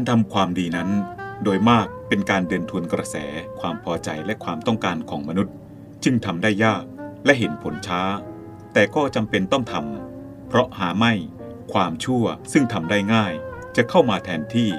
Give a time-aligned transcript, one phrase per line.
[0.00, 0.90] การทำความดีนั้น
[1.44, 3.16] โดยมากเป็นการเดินทวนกระแส
[3.60, 5.54] ความพอใจและความต้องการของมนุษย์
[6.04, 6.84] จึงทำได้ยาก
[7.24, 8.02] และเห็นผลช้า
[8.72, 11.12] แต่ก็จำเป็นต้องทำเพราะหาไม่
[11.72, 13.32] ความชั่วซึ่งทำได้ง่าย
[13.76, 14.70] จะเข้ามาแทนที่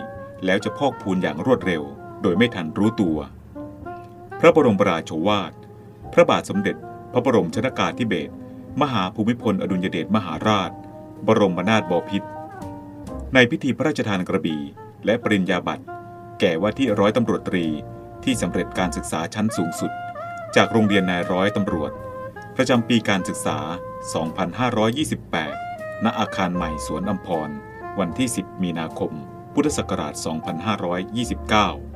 [0.45, 1.83] แล้วจะพอกพูนอย่างรวดเร็ว
[2.21, 3.17] โดยไม่ทันรู้ตัว
[4.39, 5.53] พระบรมราโชวาท
[6.13, 6.75] พระบาทสมเด็จ
[7.11, 8.33] พระบรมชนากาธิเบศร
[8.81, 10.71] มหาภูมิพลอดุลยเดชมหาราช
[11.27, 12.29] บรมนาถบพิตร
[13.33, 14.61] ในพิธีพระราชทานกระบี่
[15.05, 15.83] และปริญญาบัตร
[16.39, 17.65] แก่ว่าที่ร้อยตำรวจตรี
[18.23, 19.91] ที่สำเร็จการศึกษาชั้นสูงสุด
[20.55, 21.91] จากโรงเรียนนายร้อยตำรวจ
[22.55, 23.57] ประจำปีการศึกษา
[25.21, 27.49] 2528 ณ อาคารใหม่สวนอัมพร
[27.99, 29.11] วันที่ 10 มีนาคม
[29.53, 31.90] พุทธศักราช 2529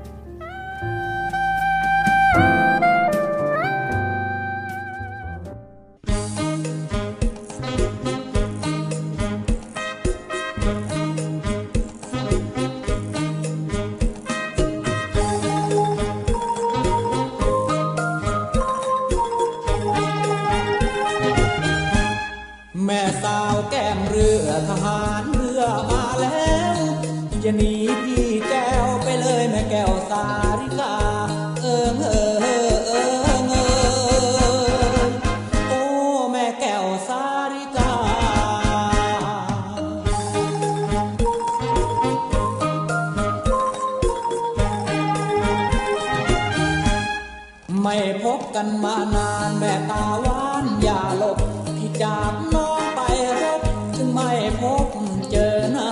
[52.03, 52.99] จากน้องไป
[53.41, 53.61] รบ
[53.95, 54.87] จึงไม่พบ
[55.31, 55.89] เจอหน้า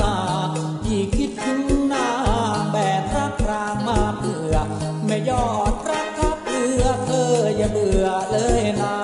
[0.84, 2.08] พี่คิดถึงหน้า
[2.72, 4.56] แบกรักรางมาเพื่อ
[5.06, 9.03] ไม่ยอดรักทับเพื่อเธออย่าเบื่อเลยนะ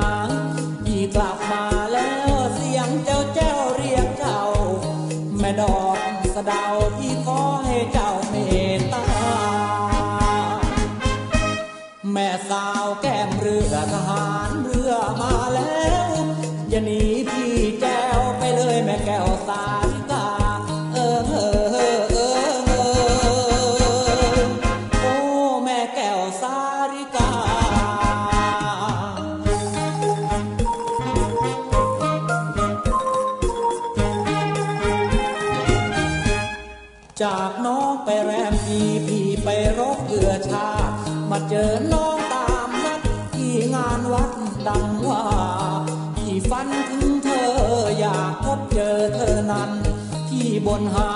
[50.80, 51.09] ที่บ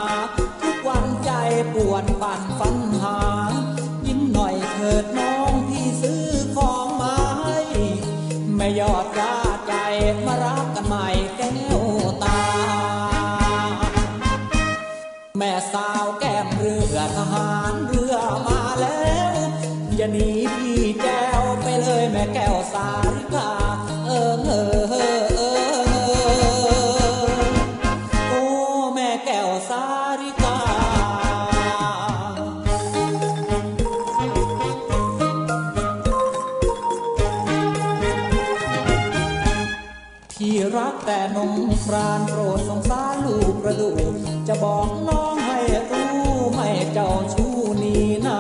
[40.40, 44.14] ที่รักแต่นงครานโปรดสงสารลูกกระดูก
[44.48, 45.60] จะบอกน้องให้
[45.92, 46.12] รู้
[46.54, 47.96] ไม่เจ้าชู้นี
[48.26, 48.40] นา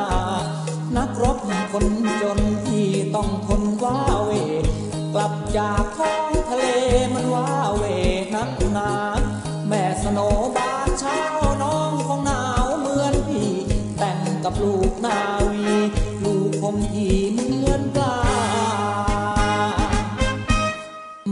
[0.96, 1.38] นักรบ
[1.72, 1.86] คน
[2.22, 4.31] จนที่ต้องทนว้าเว
[5.14, 6.66] กลับจากท้องทะเล
[7.14, 7.84] มันว้าเว
[8.36, 8.92] นักหนา
[9.68, 10.20] แม่สโน
[10.56, 11.20] บานเช้า
[11.64, 13.52] น้องคงหนาวเหมือนพี่
[13.98, 15.43] แต่งกับลูกนา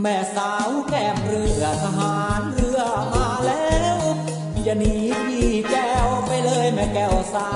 [0.02, 2.80] แม่สาวแก้มเรือทหารเรือ
[3.14, 3.98] มาแล้ว
[4.64, 4.94] อย่าหนี
[5.28, 7.48] พี่แก้วไปเลยแม่แก้วสา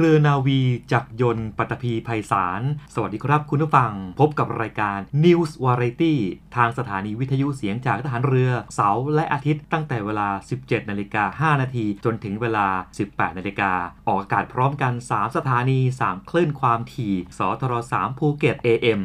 [0.00, 0.60] เครือนาวี
[0.92, 2.62] จักรยนต์ปัตภีไพศาล
[2.94, 6.14] สวัสดีครับคุณผู้ฟัง พบกับรายการ News Variety
[6.56, 10.28] ทางสถานีวิทยุเสียงจากทหารเรือ เสาร์และอาทิตย์ตั้งแต่เวลา
[10.60, 12.66] 17 นาฬิกา 5 นาที จนถึงเวลา
[13.02, 13.72] 18 นาฬิกา
[14.08, 19.00] ออกอากาศพร้อมกัน 3 สถานี 3 คลื่นความถี่ สทร3ภูเก็ต AM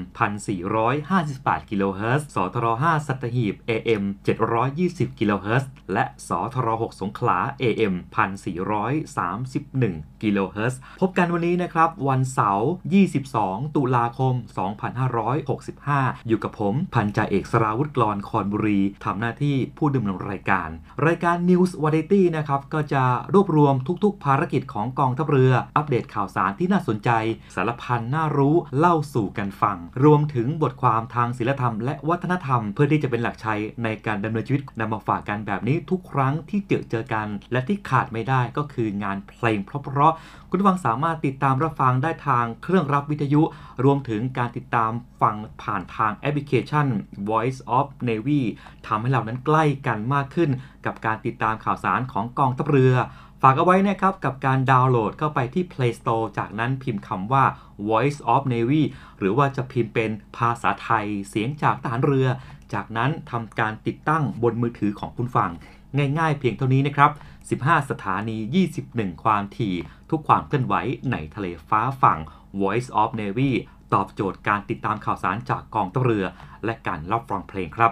[0.67, 4.03] 1458 กิโลเฮิรตซ์ สทร5สัตหีบ AM
[4.61, 7.93] 720 กิโลเฮิรตซ์ และ สทร6สงขลา AM
[9.03, 12.69] 1431 กิโลเฮิรตซ์พบกันวันนี้นะครับ วันเสาร์
[13.21, 14.33] 22 ตุลาคม
[15.11, 20.69] 2565 อยู่กับผมพันจ่าเอกสราวุฒิกรคอนบุรีทำหน้าที่ผู้ดำเนินรายการ
[21.05, 23.03] รายการ News Variety นะครับ ก็จะ
[23.33, 27.09] รวบรวมทุกๆ ภารกิจของกองทัพเรือ อัปเดตข่าวสารที่น่าสนใจ
[27.55, 33.53] สารพันน่ารู้เล่าสู่กันฟัง รวมถึงบทความทางศิลธรรม และวัฒนธรรม เพื่อที่จะเป็นหลักใช้
[33.83, 43.41] ในการดำเนินชีวิตนำมาฝากกันแบบนี้ทุกครั้งที่เจอเจอกัน และที่ขาดไม่ได้ก็คืองานเพลงเพราะๆคุณผู้ฟังสามารถติดตามรับฟังได้ทางเครื่องรับวิทยุ
[43.83, 44.91] รวมถึงการติดตาม
[45.21, 46.87] ฟังผ่านทางแอปพลิเคชัน
[47.29, 48.41] Voice of Navy
[48.87, 50.49] ทำให้เรานั้นใกล้กันมากขึ้น
[50.85, 52.95] กับการติดตามข่าวสารของกองทัพเรือ
[53.41, 57.43] ฝากเอาไว้นะครับกับการดาวน์โหลดเข้าไปที่ Play Store จากนั้นพิมพ์คำว่า
[57.87, 58.81] Voice of Navy
[59.19, 62.27] หรือว่าจะพิมพ์เป็นภาษาไทยเสียงจากทหารเรือ
[62.73, 65.51] จากนั้นทำการติดตั้งบนมือถือของคุณฟัง
[65.97, 67.11] ง่ายๆเพียงเท่านี้นะครับ
[67.49, 68.37] 15 สถานี
[68.79, 69.75] 21 ความถี่
[70.09, 70.75] ทุกความเคลื่อนไหว
[71.11, 72.19] ในทะเลฟ้าฝั่ง
[72.61, 73.51] Voice of Navy
[73.93, 76.25] ตอบโจทย์การติดตามข่าวสารจากกองทัพเรือ
[76.65, 77.91] และการรับฟังเพลงครับ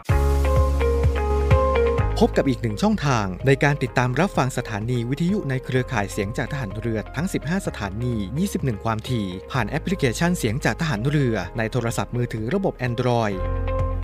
[2.19, 8.13] พบกับอีกหนึ่งช่องทางในการติดตามรับฟังสถานีวิทยุในเครือข่ายเสียงจากทหารเรือทั้ง 15 สถานี
[8.49, 13.37] 21 ความถี่ ผ่านแอปพลิเคชันเสียงจากทหารเรือในโทรศัพท์มือถือระบบ Android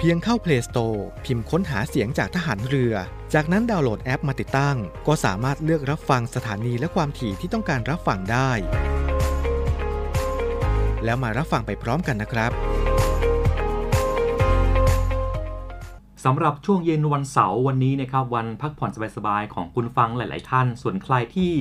[0.01, 2.93] เพียงเข้า Play Store พิมพ์ค้นหาเสียงจากทหารเรือ
[3.33, 4.77] จากนั้นดาวน์โหลดแอปมาติดตั้ง
[5.07, 8.51] ก็สามารถเลือกรับฟังสถานีและความถี่ที่ต้องการรับฟังได้
[11.03, 12.51] แล้วมารับฟังไปพร้อมกันนะครับ
[16.25, 21.53] สำหรับช่วงเย็นวันเสาร์วันนี้นะครับวันพักผ่อนสบายๆของคุณฟังหลาย ๆ ท่าน ส่วนใครที่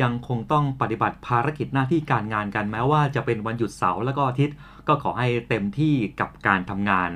[0.00, 4.56] ยังคงต้องปฏิบัติภารกิจหน้าที่การงานกันแม้ว่าจะเป็นวันหยุดเสาร์แล้วก็อาทิตย์
[4.88, 7.10] ก็ขอให้เต็มที่กับการทำงาน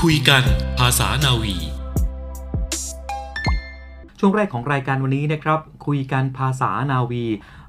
[0.00, 0.42] คุยกัน
[0.78, 1.56] ภาษานาวี
[4.18, 7.24] ช่วงแรกของรายการวันนี้นะครับ คุยกันภาษานาวี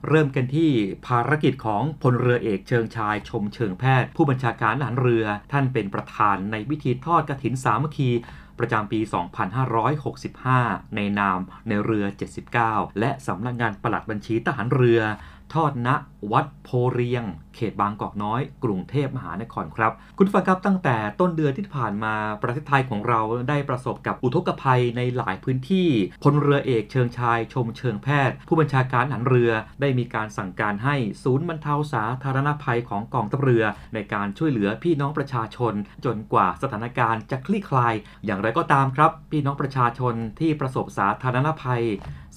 [0.09, 0.69] เริ่มกันที่
[1.07, 8.09] ภารกิจของพลเรือเอกเชิงชายชมเชิงแพทย์ ผู้บัญชาการทหารเรือ ท่านเป็นประธานในพิธีทอดกฐินสามัคคี
[8.59, 9.00] ประจำปี
[10.18, 12.06] 2565 ในนามในเรือ
[12.51, 15.01] 79 และสำนักงานปลัดบัญชีทหารเรือ
[15.53, 15.89] ทอดณ
[16.31, 17.23] วัดโพเรียง
[17.55, 25.87] เขตบางกอกน้อย กรุงเทพมหานครครับ คุณฟังครับตั้งแต่ต้นเดือนที่ผ่านมาประเทศไทยของเราได้ประสบกับอุทกภัยในหลายพื้นที่
[26.23, 35.73] พลเรือเอกเชิงชายชมเชิงแพทย์ ผู้บัญชาการหารเรือได้มีการสั่งการให้ศูนย์บรรเทาสาธารณภัยของกองทัพเรือ ในการช่วยเหลือพี่น้องประชาชน
[36.05, 37.93] จนกว่าสถานการณ์จะคลี่คลาย
[38.25, 41.83] อย่างไรก็ตามครับ พี่น้องประชาชนที่ประสบสาธารณภัย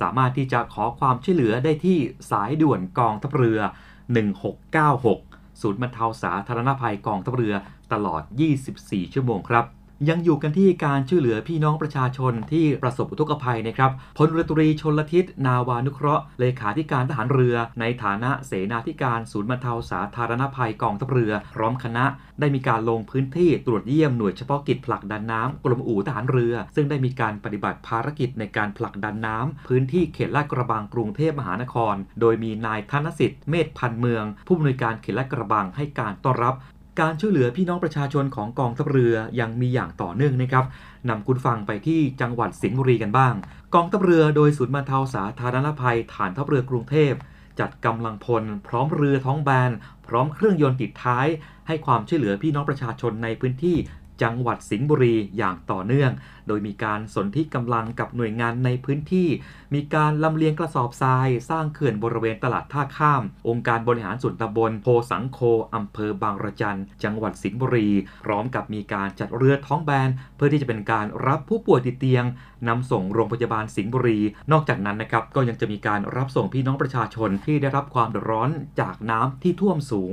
[0.01, 1.99] สามารถที่จะขอความช่วยเหลือได้ที่
[2.31, 3.61] สายด่วนกองทัพเรือ
[4.07, 7.55] 1696 ศูนย์บรรเทาสาธารณภัยกองทัพเรือ
[7.93, 8.23] ตลอด
[8.69, 9.65] 24 ชั่วโมงครับ
[10.09, 22.05] ยังอยู่กันที่การช่วยเหลือพี่น้องประชาชนที่ประสบอุทกภัยนะครับพลเรือตรีชนลทิศนาวานุเคราะห์เลขาธิการทหารเรือ ในฐานะเสนาธิการศูนย์บรรเทาสาธารณภัยกองทัพเรือ พร้อมคณะ
[22.41, 36.55] ได้มีการลงพื้นที่ตรวจเยี่ยมหน่วยเฉพาะกิจผลักดันน้ำกรมอู่ทหารเรือ ซึ่งได้มีการปฏิบัติภารกิจในการผลักดันน้ำพื้นที่เขตลาดกระบังกรุงเทพมหานคร โดยมีนายธนสิทธิ์เมธพันธ์เมือง ผู้อำนวยการเขตลาดกระบังให้การต้อนรับ
[37.01, 40.65] การช่วยเหลือพี่น้องประชาชนของกองทัพเรือยังมีอย่างต่อเนื่องนะครับ
[41.09, 43.35] นำคุณฟังไปที่จังหวัดสิงห์บุรีกันบ้าง
[43.75, 47.13] กองทัพเรือโดยศูนย์บรรเทาสาธารณภัยฐานทัพเรือกรุงเทพ
[47.61, 49.71] จัดกำลังพล พร้อมเรือท้องแบน
[50.07, 51.27] พร้อมเครื่องยนต์ติดท้าย
[51.67, 53.77] ให้ความช่วยเหลือพี่น้องประชาชนในพื้นที่
[54.23, 56.11] จังหวัดสิงห์บุรีอย่างต่อเนื่อง
[56.49, 59.29] โดยมีการสนที่กำลังกับหน่วยงานในพื้นที่
[59.75, 65.39] มีการลำเลียงกระสอบทราย สร้างเขื่อนบริเวณตลาดท่าข้าม องค์การบริหารส่วนตำบลโพสังโค
[65.75, 67.89] อำเภอบางระจัน จังหวัดสิงห์บุรี
[68.25, 72.25] พร้อมกับมีการจัดเรือท้องแบน เพื่อที่จะเป็นการรับผู้ป่วยติดเตียง
[72.69, 74.19] นำส่งโรงพยาบาลสิงห์บุรี
[74.53, 78.51] นอกจากนั้นนะครับก็ยังจะมีการรับส่งพี่น้องประชาชนที่ได้รับความเดือดร้อน
[78.81, 80.13] จากน้ำที่ท่วมสูง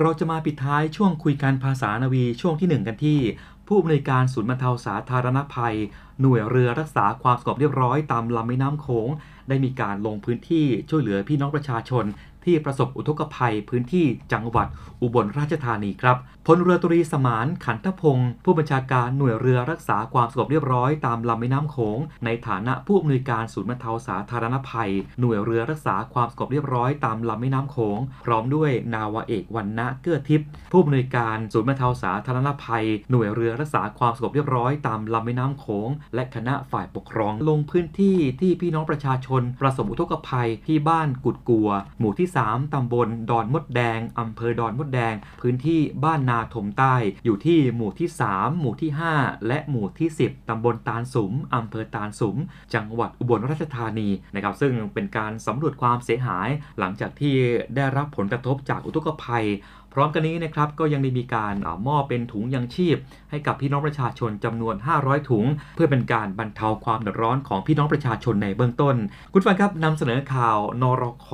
[0.00, 3.20] เราจะมาปิดท้ายช่วงคุยการภาษานาวีช่วงที่ 1 กันที่
[3.66, 5.76] ผู้อำนวยการศูนย์บรรเทาสาธารณภัย
[6.20, 9.08] หน่วยเรือรักษาความสงบเรียบร้อยตามลำแม่น้ำโขง
[9.48, 12.04] ได้มีการลงพื้นที่ช่วยเหลือพี่น้องประชาชน
[12.44, 14.66] ที่ประสบอุทกภัยพื้นที่จังหวัด
[15.02, 16.16] อุบลราชธานีครับ
[16.50, 52.36] พลเรือตรีสมานขันทพงศ์ผู้บัญชาการหน่วยเรือรักษาความสงบเรียบร้อยตามลำแม่น้ำโขงในฐานะผู้อำนวยการศูนย์บรรเทาสาธารณภัย หน่วยเรือรักษาความสงบเรียบร้อยตามลำแม่น้ำโขงพร้อมด้วยนาวาเอกวันณะเกื้อทิพย์ผู้อำนวยการศูนย์บรรเทาสาธารณภัย หน่วยเรือรักษาความสงบเรียบร้อยตามลำแม่น้ำโขงและคณะฝ่ายปกครองลงพื้นที่ที่พี่น้องประชาชน ประสบอุทกภัยที่บ้านกุดกัว หมู่ที่ 3 ตำบลดอนมดแดงอำเภอดอนมดแดง พื้นที่บ้านนาถมใต้ อยู่ที่หมู่ที่ 3 หมู่ที่ 5 และหมู่ที่ 10ตำบลตาลสุมอำเภอตาลสุม
[52.74, 57.34] จังหวัดอุบลราชธานีนะครับ ซึ่งเป็นการสำรวจความเสียหาย หลังจากที่
[57.76, 59.46] ได้รับผลกระทบจากอุทกภัย
[59.92, 61.54] พร้อมกันนี้นะครับก็ยังได้มีการ
[61.88, 62.96] มอบเป็นถุงยังชีพ
[63.30, 68.96] ให้กับพี่น้องประชาชนจำนวน 500 ถุง เพื่อเป็นการบรรเทาความเดือดร้อนของพี่น้องประชาชนในเบื้องต้น
[69.32, 71.28] คุณฟังครับนำเสนอข่าวนรข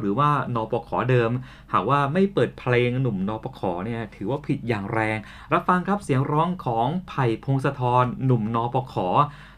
[0.00, 1.30] หรือว่านปขเดิม
[1.72, 5.18] หากว่าไม่เปิดเพลงหนุ่มนปขเนี่ยถือว่าผิดอย่างแรง
[5.52, 8.94] รับฟังครับเสียงร้องของไผ่พงศธรหนุ่มนปข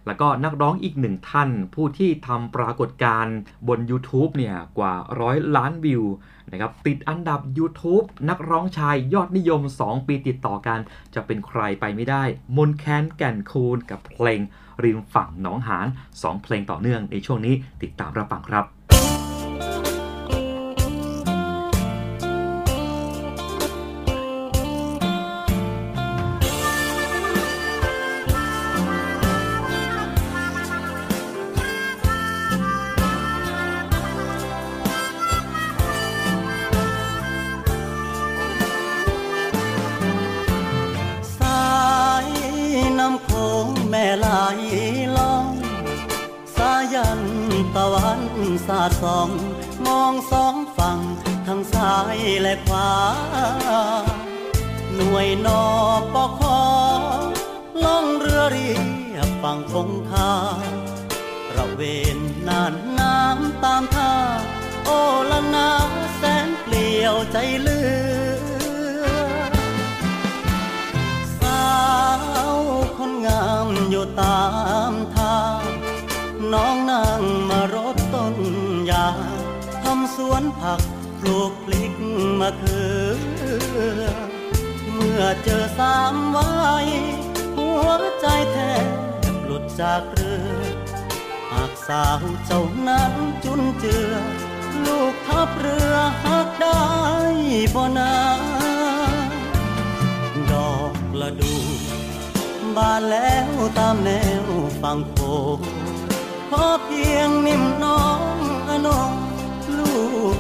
[0.07, 3.37] แล้วก็นักร้องอีกหนึ่งท่าน ผู้ที่ทำปรากฏการณ์
[3.69, 6.05] บน YouTube เนี่ยกว่าร้อยล้านวิว
[6.51, 10.79] นะครับติดอันดับ YouTube นักร้องชายยอดนิยม 2 ปีติดต่อกัน
[11.15, 12.23] จะเป็นใครไปไม่ได้
[12.57, 14.41] มนแคนแก่นคูนกับเพลง
[14.85, 15.87] ริมฝั่งหนองหาน
[16.19, 18.65] 2 เพลงต่อเนื่องในช่วงนี้ติดตามรับฟังครับ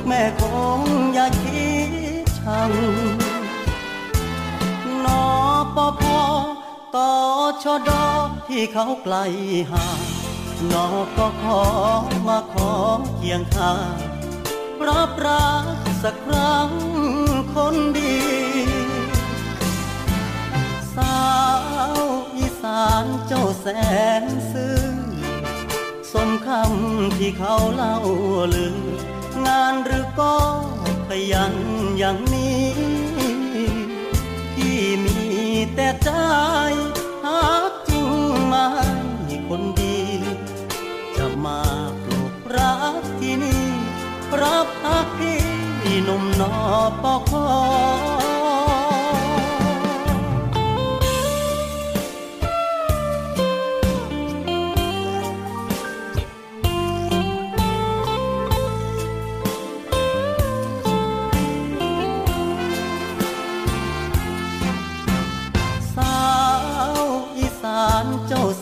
[0.07, 0.43] แม่ค
[0.79, 0.81] ง
[1.15, 1.73] อย่าคิ
[2.25, 2.73] ดชัง
[5.05, 5.25] นอ
[5.77, 6.21] ปอพอ
[6.97, 7.11] ต่อ
[7.63, 8.07] ชอดอ
[8.49, 9.17] ที่เขาไกล
[9.71, 10.01] ห่าง
[10.73, 11.63] นอก็ขอ
[12.29, 12.71] มาขอ
[13.17, 13.97] เคียงข้าง
[14.89, 15.65] รับรัก
[16.03, 16.71] สักครั้ง
[17.55, 18.19] คนดี
[20.95, 21.23] สา
[21.99, 22.01] ว
[22.37, 23.67] อีสานเจ้าแส
[24.23, 24.81] นซื่อ
[26.13, 27.97] สมคำที่เขาเล่า
[28.55, 29.13] ลือ
[29.47, 30.35] งานหรือก็
[31.09, 31.55] ขยัน
[31.99, 32.67] อย่างนี้
[34.55, 35.21] ที่มี
[35.75, 36.11] แต่ใจ
[37.25, 38.09] หากจริง
[38.47, 38.55] ไหม
[39.49, 39.99] คนดี
[41.17, 41.61] จะมา
[42.03, 43.64] ปลุกรักที่นี่
[44.41, 45.41] รับพักพี่
[46.05, 46.55] หนุ่มนอ
[47.03, 48.44] ปอคอ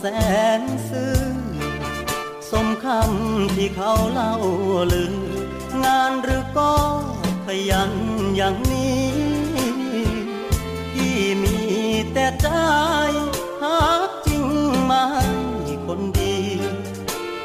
[0.05, 0.11] แส
[0.61, 1.21] นซื่อ
[2.51, 4.35] สมคำที่เขาเล่า
[4.93, 5.15] ลือ
[5.85, 6.75] งานหรือก็
[7.47, 7.93] ขยัน
[8.37, 9.07] อย่างนี้
[10.93, 11.57] ที่มี
[12.13, 12.49] แต่ใจ
[13.63, 14.45] หากจริง
[14.85, 14.93] ไหม
[15.87, 16.37] คนดี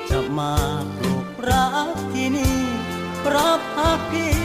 [0.10, 0.54] จะมา
[0.98, 2.60] ปลูกรักที่นี่
[3.34, 4.36] รับพักพี่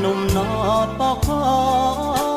[0.00, 0.50] หนุ่มนอ
[0.98, 2.29] ปอคอ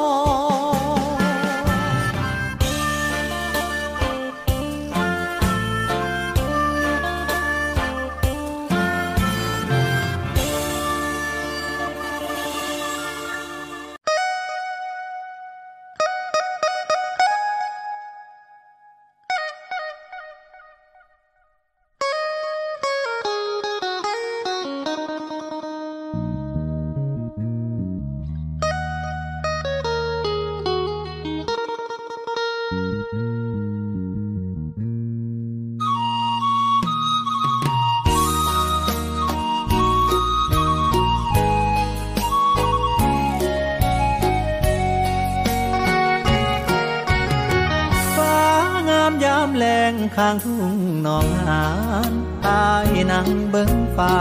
[50.33, 51.65] างทุ่งหนองหา
[52.09, 52.13] น
[52.45, 54.17] ตายนังเบิ้งฟ้า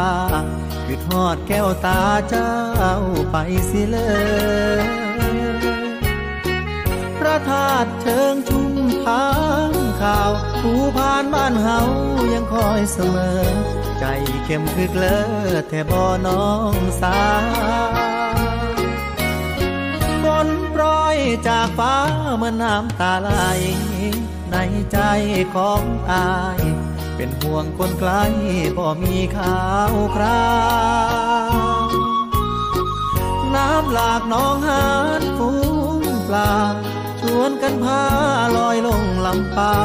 [0.86, 2.54] คือทอดแก้วตาเจ้า
[3.30, 3.36] ไป
[3.70, 3.98] สิเล
[4.80, 4.82] ย
[7.18, 8.72] พระธาตุเชิงชุม
[9.06, 9.28] ทา
[9.66, 9.70] ง
[10.02, 11.80] ข่าวผู้ผ่านบ้านเฮา
[12.32, 13.46] ยังคอยเสมอ
[13.98, 14.04] ใจ
[14.44, 15.20] เข้มคึกเลอ
[15.68, 17.92] แท่บ่น้องสาว
[20.22, 21.16] ฝนโปรย
[21.48, 21.96] จากฟ้า
[22.38, 23.30] เมื่อน้ำตาไหล
[24.52, 24.56] ใน
[24.92, 24.98] ใจ
[25.54, 26.62] ของอาย
[27.16, 28.12] เป็นห่วงคนไกล
[28.76, 30.52] บ่มีข่าวครา
[31.86, 31.92] ว
[33.54, 34.86] น้ำหลากหนองหา
[35.20, 35.50] นฟู
[36.00, 36.52] งปลา
[37.20, 38.02] ชวนกันพา
[38.56, 39.76] ลอยลงลำเปล่า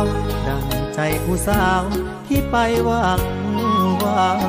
[0.48, 1.82] ดังใจผู้สาว
[2.28, 2.56] ที่ไป
[2.86, 3.22] หวัง
[4.00, 4.40] หวัง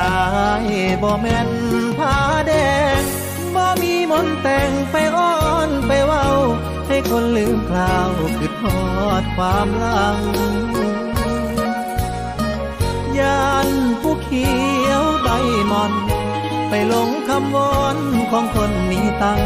[0.00, 0.16] อา
[0.64, 0.66] ย
[1.02, 1.50] บ่แม่น
[1.98, 2.16] ผ้า
[2.46, 2.52] แด
[2.98, 3.02] ง
[3.54, 5.34] บ่มีมนแต่งไปอ้อ
[5.68, 6.26] นไปเว้า
[6.86, 10.20] ให้คนลืมคราวคือทอดความหลัง
[13.18, 13.68] ยาน
[14.00, 14.48] ผู้เขี
[14.86, 15.28] ยวใบ
[15.70, 15.92] มอน
[16.68, 17.96] ไปลงคำวอน
[18.30, 19.40] ของคนมีตัง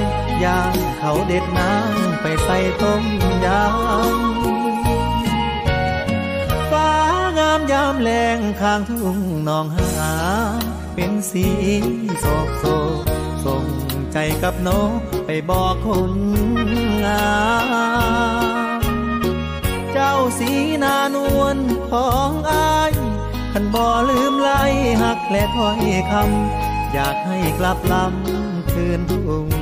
[0.44, 3.02] ย่างเขาเด็ดน้ำไปใส่ต้ม
[3.44, 3.90] ยำ
[6.70, 6.92] ฟ้า
[7.38, 9.18] งามยามแรงข้างทุ่ง
[9.48, 10.12] นองหา
[10.94, 11.46] เป็นสี
[12.20, 12.64] โศกโศ
[13.02, 13.04] ก
[13.44, 13.66] ส่ง
[14.12, 14.68] ใจกับโน
[15.26, 16.12] ไปบอกคน
[17.04, 17.26] งา
[18.78, 18.80] ม
[19.92, 20.50] เจ้าสี
[20.82, 21.56] นานวล
[21.90, 22.92] ของอาย
[23.52, 24.62] ขันบ่ลืมไล่
[25.02, 25.80] หักและถ้อย
[26.10, 29.59] คำอยากให้กลับลำคืนทุ่ง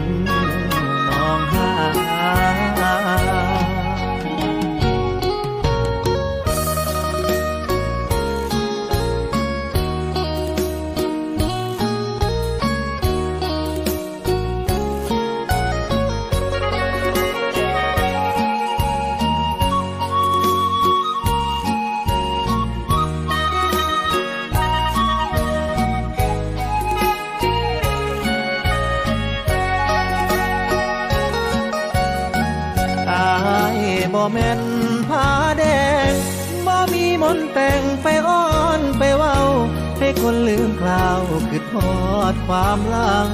[40.23, 41.21] คนลืมคราว
[41.51, 41.97] คือทอ
[42.33, 43.31] ดความหลัง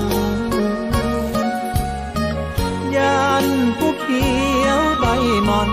[2.97, 3.47] ยาน
[3.79, 4.29] ผู้เขี
[4.65, 5.07] ยวใบ
[5.49, 5.71] มอน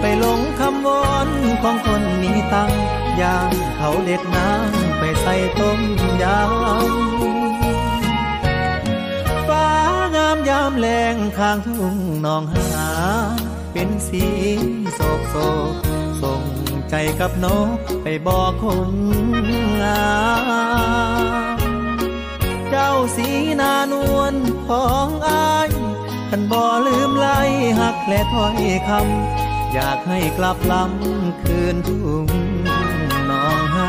[0.00, 1.28] ไปลงคำวอน
[1.62, 2.72] ของคนมีตัง
[3.20, 5.80] ย่างเขาเด็ดน้ำไปใส่ต้ม
[6.22, 6.68] ยำ
[9.48, 9.68] ฟ้า
[10.14, 12.88] งามยามแรงข้างทุ่งนองหา
[13.72, 14.24] เป็นสี
[14.94, 15.36] โศกโศ
[15.70, 15.87] กส่ง
[16.90, 17.46] ใจกับน
[17.76, 18.92] กไปบอกคน
[19.82, 20.10] งา
[21.56, 21.58] ม
[22.70, 23.28] เจ้าสี
[23.60, 24.34] นานวล
[24.66, 25.70] ของอาย
[26.30, 27.38] ท่านบ่ลืมไล่
[27.80, 32.24] หักและถ้อยคำอยากให้กลับลำคืนทุ่ง
[33.30, 33.88] น้องหา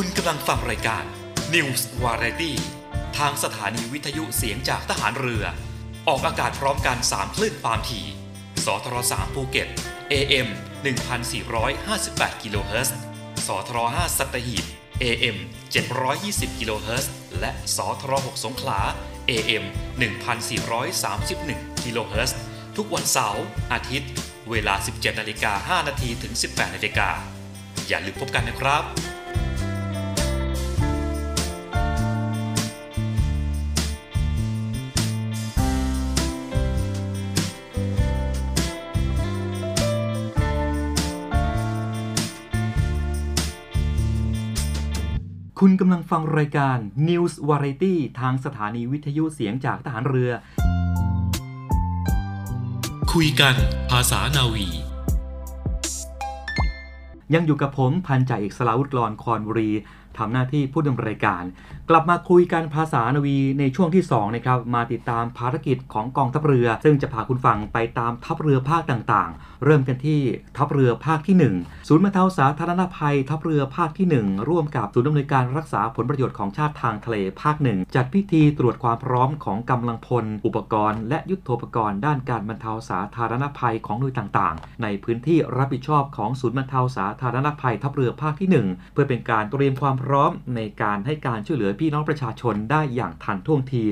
[0.00, 1.04] คุณกำลังฟังรายการ
[1.54, 2.52] News Variety
[3.18, 5.44] ทางสถานีวิทยุเสียงจากทหารเรือ
[6.08, 8.06] ออกอากาศพร้อมกัน 3 คลื่นความถี่
[8.64, 9.68] สทร3ภูเก็ต
[10.12, 10.48] AM
[11.64, 12.96] 1458กิโลเฮิรตซ์
[13.46, 14.64] สทร5สัตหีบ
[15.02, 15.36] AM
[15.98, 18.80] 720กิโลเฮิรตซ์และสทร6สงขลา
[19.30, 19.64] AM
[20.94, 22.38] 1431กิโลเฮิรตซ์
[22.76, 24.10] ทุกวันเสาร์อาทิตย์
[24.50, 27.08] เวลา 17นาฬิกา5นาทีถึง 18นาฬิกา
[27.88, 28.84] อย่าลืมพบกันนะครับ
[45.68, 50.30] คุณกำลังฟังรายการ News Variety ทางสถานีวิทยุเสียงจากทหารเรือ
[53.12, 53.54] คุยกัน
[53.90, 54.66] ภาษานาวี
[57.34, 59.70] ยังอยู่กับผมพันจ่าเอกสลาวุฒิกรอนคอนบุรี
[60.18, 61.42] ทำหน้าที่ผู้ดำเนินรายการ
[61.90, 70.20] กลับมาคุยกันภาษานาวีในช่วงที่2นะครับมาติดตามภารกิจของกองทัพเรือ ซึ่งจะพาคุณฟังไปตามทัพเรือภาคต่างๆ เริ่มกันที่
[70.56, 93.84] ทัพเรือภาคที่ 1 ศูนย์บรรเทาสาธารณภัย ทัพเรือภาคที่ 1 ร่วมกับศูนย์ดำเนินการรักษาผลประโยชน์ของชาติทางทะเลภาคหนึ่งจัดพิธีตรวจความพร้อมของกำลังพล อุปกรณ์ และยุทโธปกรณ์ด้านการบรรเทาสาธารณภัยของหน่วยต่างๆ ในพื้นที่รับผิดชอบของศูนย์บรรเทาสาธารณภัย ทัพเรือภาคที่ 1 เพื่อเป็นการเตรียมความพร้อมในการให้การช่วยเหลือพี่น้องประชาชนได้อย่างทันท่วงที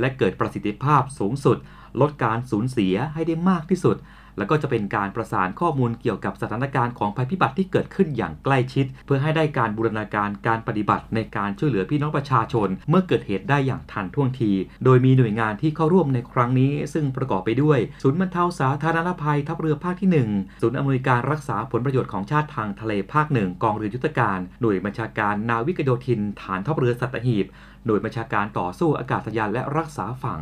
[0.00, 1.56] และเกิดประสิทธิภาพสูงสุด
[2.00, 3.96] ลดการสูญเสียให้ได้มากที่สุด
[4.38, 14.52] แล้วก็จะเป็นการประสานข้อมูลเกี่ยวกับสถานการณ์ของภัยพิบัติที่เกิดขึ้นอย่างใกล้ชิด เพื่อให้ได้การบูรณาการการปฏิบัติในการช่วยเหลือพี่น้องประชาชน เมื่อเกิดเหตุได้อย่างทันท่วงที
[14.84, 27.46] โดยมีหน่วยงานที่เข้าร่วมในครั้งนี้ ซึ่งประกอบไปด้วยศูนย์บรรเทาสาธารณภัยทัพเรือภาคที่ 1 ศูนย์อำนวยการรักษาผลประโยชน์ของชาติทางทะเลภาคหนึ่งกองเรือยุทธการ หน่วยบัญชาการนาวิกโยธิน ฐานทัพเรือสัตหีบ
[27.86, 30.40] หน่วยบัญชาการต่อสู้อากาศยานและรักษาฝั่ง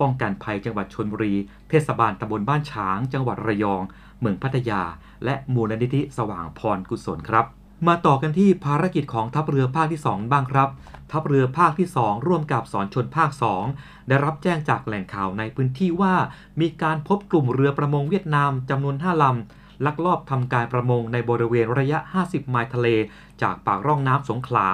[0.00, 1.34] ป้องกันภัยจังหวัดชนบุรี
[1.68, 3.82] เทศบาลตำบลบ้านช้าง จังหวัดระยอง
[4.20, 4.82] เมืองพัทยา
[5.24, 7.46] และมูลนิธิสว่างพรกุศลครับ
[7.88, 10.68] มาต่อกันที่ภารกิจของทัพเรือภาคที่ 2 บ้างครับ
[11.12, 13.30] ทัพเรือภาคที่ 2 ร่วมกับสอนชนภาค
[13.70, 16.14] 2 ได้รับแจ้งจากแหล่งข่าวในพื้นที่ว่า
[16.60, 22.88] มีการพบกลุ่มเรือประมงเวียดนามจำนวน 5ลำลักลอบทำการประมงในบริเวณระยะ 50 ไมล์ทะเล
[23.42, 24.68] จากปากร่องน้ำสงขลา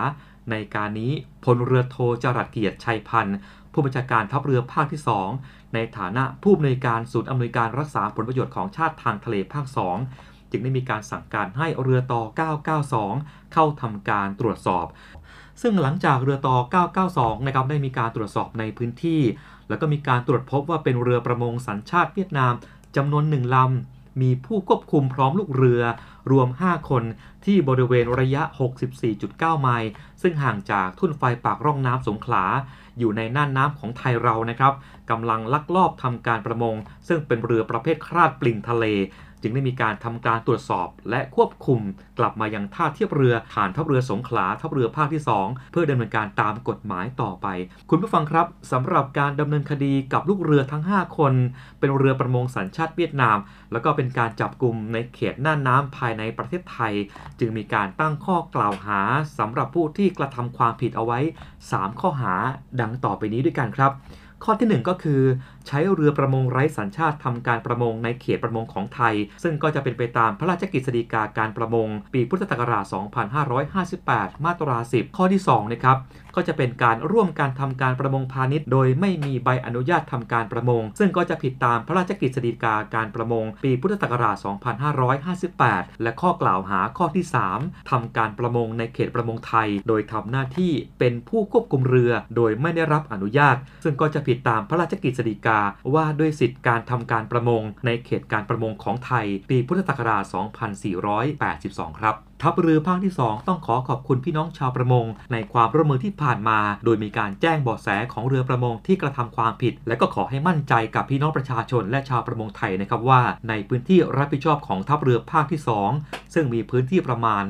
[0.50, 1.12] ในการนี้
[1.44, 3.37] พลเรือโทจรัสเกียรติชัยพันธ์
[3.74, 5.02] ผู้บัญชาการทัพเรือภาคที่
[5.38, 9.66] 2 ในฐานะผู้อำนวยการศูนย์อำนวยการรักษาผลประโยชน์ของชาติทางทะเลภาค
[10.08, 12.22] 2 จึงได้มีการสั่งการให้เรือต่อ
[12.88, 14.87] 992 เข้าทำการตรวจสอบ
[15.62, 16.56] ซึ่งหลังจากเรือต่อ
[17.02, 19.22] 992 นะครับได้มีการตรวจสอบในพื้นที่
[19.68, 22.52] แล้วก็มีการตรวจพบว่าเป็นเรือประมงสัญชาติเวียดนาม
[22.96, 25.82] จำนวนหนึ่งลำมีผู้ควบคุมพร้อมลูกเรือ
[26.30, 27.02] รวม 5 คน
[27.44, 28.42] ที่บริเวณระยะ
[29.02, 29.90] 64.9 ไมล์
[30.22, 32.44] ซึ่งห่างจากทุ่นไฟปากร่องน้ำสงขลา
[32.98, 34.72] อยู่ในน่านน้ำของไทยเรานะครับ
[35.11, 36.76] กำลังลักลอบทำการประมง
[37.09, 38.85] ซึ่งเป็นเรือประเภทคราดปลิงทะเล
[39.44, 41.80] จึงได้มีการทำการตรวจสอบ และควบคุม
[42.18, 47.46] กลับมายังท่าเทียบเรือฐานทัพเรือสงขลาทัพเรือภาคที่ 2 เพื่อดำเนินการตามกฎหมายต่อไป
[47.90, 51.33] คุณผู้ฟังครับสำหรับการดำเนินคดีกับลูกเรือทั้ง 5 คน
[51.80, 53.38] เป็นเรือประมงสัญชาติเวียดนาม
[53.72, 56.94] แล้วก็เป็นการจับกลุ่มในเขตน่านน้ำภายในประเทศไทย
[57.38, 59.00] จึงมีการตั้งข้อกล่าวหา
[59.38, 61.18] สำหรับผู้ที่กระทำความผิดเอาไว้
[61.61, 62.35] 3 ข้อหา
[62.80, 63.92] ดังต่อไปนี้ด้วยกันครับ
[64.44, 65.22] ข้อที่ 1 ก็คือ
[65.68, 72.85] ใช้เรือประมงไร้สัญชาติทำการประมงในเขตประมงของไทย ซึ่งก็จะเป็นไปตามพระราชกฤษฎีกาการประมง ปีพุทธศักราช
[73.64, 75.96] 2558 มาตรา 10 ข้อที่2นะครับ
[76.37, 84.37] ก็จะเป็นการร่วมการทำการประมงพาณิชย์ โดยไม่มีใบอนุญาตทำการประมง ซึ่งก็จะผิดตามพระราชกฤษฎีกาการประมง ปีพุทธศักราช
[85.18, 87.24] 2558 และข้อกล่าวหาข้อที่
[87.59, 95.53] 3ทำการประมงในเขตประมงไทย โดยทำหน้าที่เป็นผู้ควบคุมเรือ โดยไม่ได้รับอนุญาต ซึ่งก็จะผิดตามพระราชกฤษฎีกา
[95.94, 100.24] ว่าด้วยสิทธิการทำการประมง ในเขตการประมงของไทย ปีพุทธศักราช
[101.92, 115.60] 2482 ครับทัพเรือภาคที่ 2 ต้องขอขอบคุณพี่น้องชาวประมง ในความร่วมมือที่ผ่านมา โดยมีการแจ้งเบาะแสของเรือประมงที่กระทำความผิด และก็ขอให้มั่นใจกับพี่น้องประชาชนและชาวประมงไทยนะครับว่า ในพื้นที่รับผิดชอบของทัพเรือภาคที่
[115.96, 117.44] 2 ซึ่งมีพื้นที่ประมาณ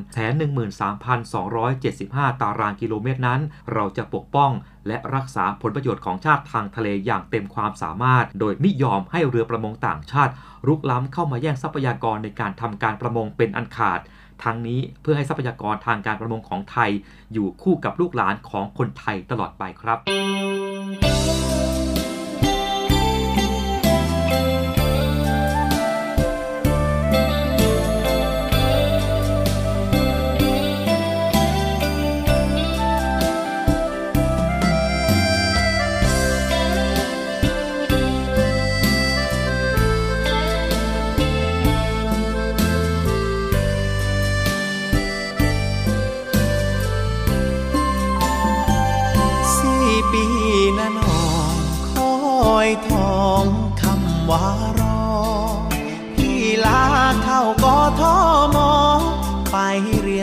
[1.57, 3.41] 13,275ตารางกิโลเมตรนั้น
[3.73, 4.51] เราจะปกป้อง
[4.89, 10.33] และรักษาผลประโยชน์ของชาติทางทะเลอย่างเต็มความสามารถ โดยมิยอมให้เรือประมงต่างชาติ
[10.67, 14.01] รุกล้ำเข้ามาแย่งทรัพยากรในการทำการประมงเป็นอันขาด
[14.45, 16.91] ทั้งนี้เพื่อให้ทรัพยากรทางการประมงของไทย
[17.33, 19.99] อยู่คู่กับลูกหลานของคนไทยตลอดไปครับ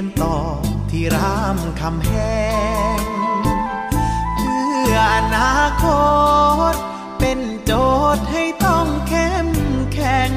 [0.02, 0.38] ยนต่อ
[0.92, 2.12] ที่รามคำแห
[2.98, 3.00] ง
[4.38, 5.86] เพื่ออนาค
[6.74, 6.76] ต
[7.20, 7.72] เป็นโจ
[8.16, 9.50] ทย์ให้ต้องเข้ม
[9.94, 10.32] แข็ง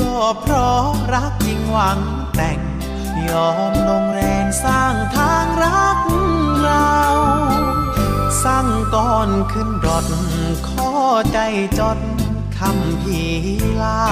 [0.00, 2.00] ก็เพราะรักจริงหวัง
[2.34, 2.60] แต่ง
[3.28, 5.98] ยอมลงแรงสร้างทางรัก
[6.62, 6.96] เรา
[8.44, 10.06] สร้างก่อนขึ้นรถ
[10.68, 10.92] ข้อ
[11.32, 11.38] ใจ
[11.78, 11.98] จด
[12.58, 13.22] คำพี
[13.82, 14.02] ลา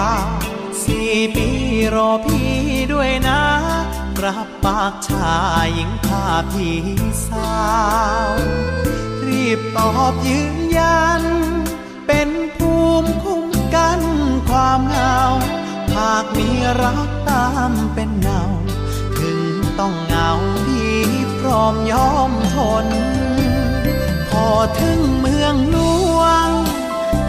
[0.82, 1.48] สี่ปี
[1.94, 2.52] รอพี่
[2.92, 3.40] ด้วยนะ
[4.24, 6.80] รับากชายหญิงพาพี่
[7.26, 7.58] สา
[8.30, 8.34] ว
[9.26, 11.22] รีบตอบยืนยัน
[12.06, 14.00] เป็นภูมิคุ้มกัน
[14.48, 15.18] ความเหงา
[15.94, 16.48] หากมี
[16.82, 18.42] รักตามเป็นเงา
[19.18, 19.42] ถึง
[19.78, 20.30] ต้องเหงา
[20.66, 20.98] พี่
[21.38, 22.86] พร้อมยอมทน
[24.30, 24.48] พอ
[24.80, 25.78] ถึงเมืองหล
[26.18, 26.48] วง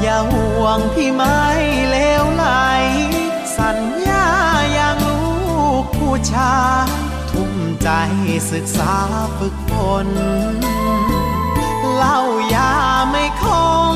[0.01, 1.43] อย่าห่วงพี่ไม่
[1.89, 2.45] เลวไหล
[3.58, 3.77] สัญ
[4.08, 4.27] ญา
[4.73, 6.55] อย่างลูกผู้ชา
[6.86, 6.88] ย
[7.88, 7.93] ใจ
[8.52, 8.95] ศึกษา
[9.38, 9.74] ฝึกฝ
[10.06, 10.10] น
[11.95, 12.19] เล่า
[12.54, 12.74] ยา
[13.10, 13.45] ไม่ค
[13.93, 13.95] ง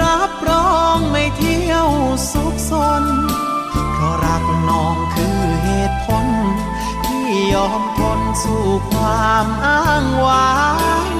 [0.00, 1.88] รับรองไม่เที่ยว
[2.32, 3.04] สุขสน
[3.92, 6.26] เพราะรักน้องคือเหตุผล
[7.06, 10.52] ที่ยอมทนสู่ความอ้างว้า
[11.10, 11.14] ง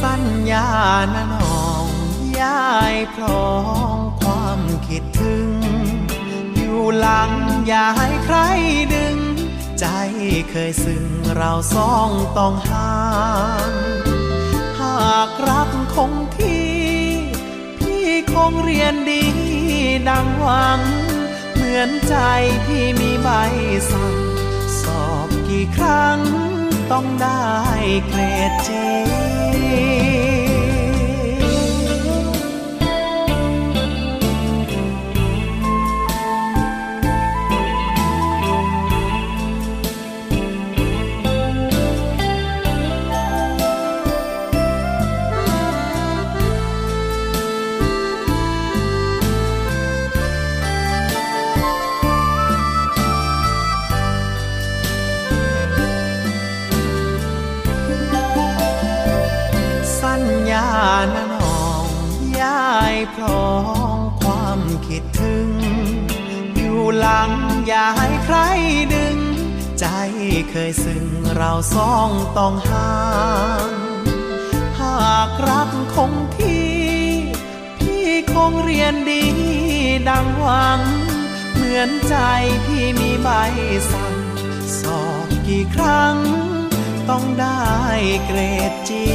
[0.00, 0.68] สัญญา
[1.14, 1.86] นะน้อง
[2.40, 3.52] ยายพร้อ
[3.96, 5.48] มความคิดถึง
[6.56, 7.30] อยู่หลัง
[7.66, 8.38] อย่าให้ใคร
[8.94, 9.16] ดึง
[9.80, 9.86] ใจ
[10.50, 11.04] เคยซึ้ง
[11.34, 12.94] เราสองต้องห่า
[13.70, 13.72] ง
[14.80, 16.72] หากรักคงที่
[17.78, 19.24] พี่คงเรียนดี
[20.08, 20.80] ดังหวัง
[21.54, 22.14] เหมือนใจ
[22.64, 23.28] พี่มีใบ
[23.90, 24.16] สั่ง
[24.80, 26.18] สอบกี่ครั้ง
[26.90, 27.46] ต้องได้
[28.08, 28.70] เกรดเจ
[71.74, 72.94] สองต้องห่า
[73.68, 73.70] ง
[74.80, 76.74] หากรักคงที่
[77.78, 79.24] พี่คงเรียนดี
[80.08, 80.80] ดังหวัง
[81.54, 82.16] เหมือนใจ
[82.64, 83.28] พี่มีใบ
[83.92, 84.16] สั่ง
[84.80, 86.16] สอบกี่ครั้ง
[87.08, 87.62] ต้องได้
[88.26, 88.38] เกร
[88.70, 89.06] ดจี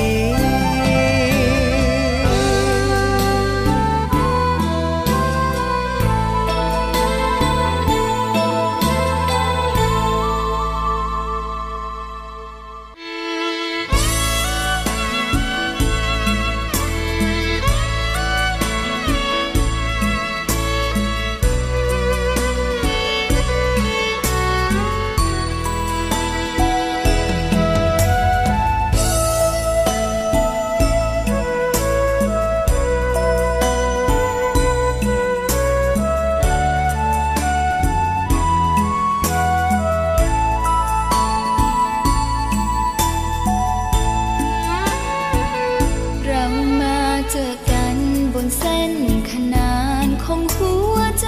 [48.57, 48.93] เส้น
[49.31, 49.73] ขนา
[50.05, 51.27] นของหัวใจ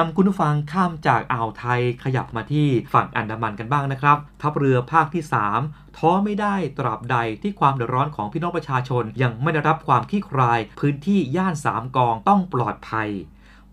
[0.00, 5.22] นํคุณผู้ฟังข้ามจากอ่าวไทยขยับมาที่ฝั่งอันดามันกันบ้างนะครับ ทัพเรือภาคที่
[5.60, 13.08] 3 ท้อไม่ได้ตราบใดที่ความเดือดร้อนของพี่น้องประชาชน ยังไม่ได้รับความขี้คลาย พื้นที่ย่านสามกองต้องปลอดภัย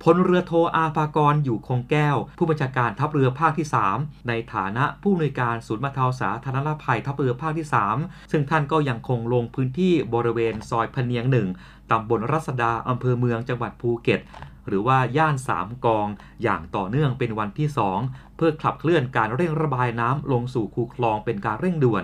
[0.04, 3.68] พลเรือโทอาภากรอยู่คงแก้ว ผู้บัญชาการทัพเรือภาคที่
[3.98, 7.68] 3 ในฐานะผู้อำนวยการศูนย์บรรเทาสาธารณภัยทัพเรือภาคที่
[8.00, 11.48] 3 ซึ่งท่านก็ยังคงลงพื้นที่บริเวณซอยพเนียงหนึ่ง
[11.92, 14.20] ตำบลรัศดาอำเภอเมืองจังหวัดภูเก็ต
[14.68, 16.08] หรือว่าย่านสามกอง
[16.44, 17.68] อย่างต่อเนื่องเป็นวันที่
[18.02, 22.04] 2 เพื่อขับเคลื่อนการเร่งระบายน้ำลงสู่คูคลองเป็นการเร่งด่วน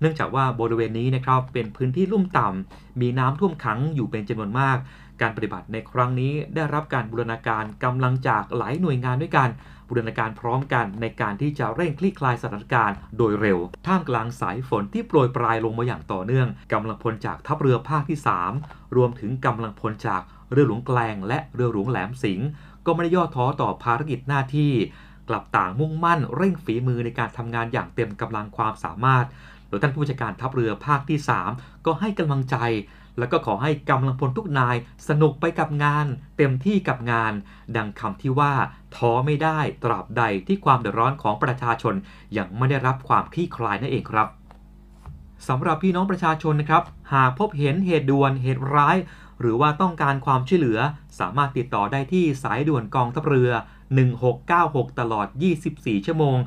[0.00, 4.78] เนื่องจากว่าบริเวณนี้นะครับเป็นพื้นที่ลุ่มต่ำมีน้ำท่วมขังอยู่เป็นจำนวนมาก
[5.20, 9.50] การปฏิบัติในครั้งนี้ได้รับการบูรณาการกำลังจากหลายหน่วยงานด้วยกัน
[9.88, 18.18] บูรณาการพร้อมกันในการที่จะเร่งคลี่คลายสถานการณ์โดยเร็ว ท่ามกลางสายฝนที่โปรยปลายลงมาอย่างต่อเนื่องกำลังพลจากทัพเรือภาคที่
[18.58, 22.46] 3 รวมถึงกำลังพลจากเรือหลวงแกลงและเรือหลวงแหลมสิงห์
[22.86, 24.72] ก็ไม่ได้ย่อท้อต่อภารกิจหน้าที่
[25.28, 29.26] กลับต่างมุ่งมั่นเร่งฝีมือในการทำงานอย่างเต็มกำลังความสามารถ
[29.68, 31.18] โดยท่านผู้จัดการทัพเรือภาคที่
[31.52, 32.56] 3 ก็ให้กำลังใจ
[33.18, 34.76] แล้วก็ขอให้กำลังพลทุกนาย
[35.08, 36.06] สนุกไปกับงาน
[36.36, 37.32] เต็มที่กับงาน
[37.76, 38.52] ดังคำที่ว่า
[38.96, 41.94] ท้อไม่ได้ตราบใดที่ความเดือดร้อนของประชาชน
[42.38, 44.28] ยังไม่ได้รับความคลี่คลายนั่นเองครับ
[45.48, 48.96] สำหรับพี่น้องประชาชนนะครับ หากพบเห็นเหตุด่วนเหตุร้าย
[49.40, 50.78] หรือว่าต้องการความช่วยเหลือ
[51.18, 53.50] สามารถติดต่อได้ที่สายด่วนกองทัพเรือ
[54.24, 55.26] 1696 ตลอด
[55.66, 56.38] 24 ชั่วโมง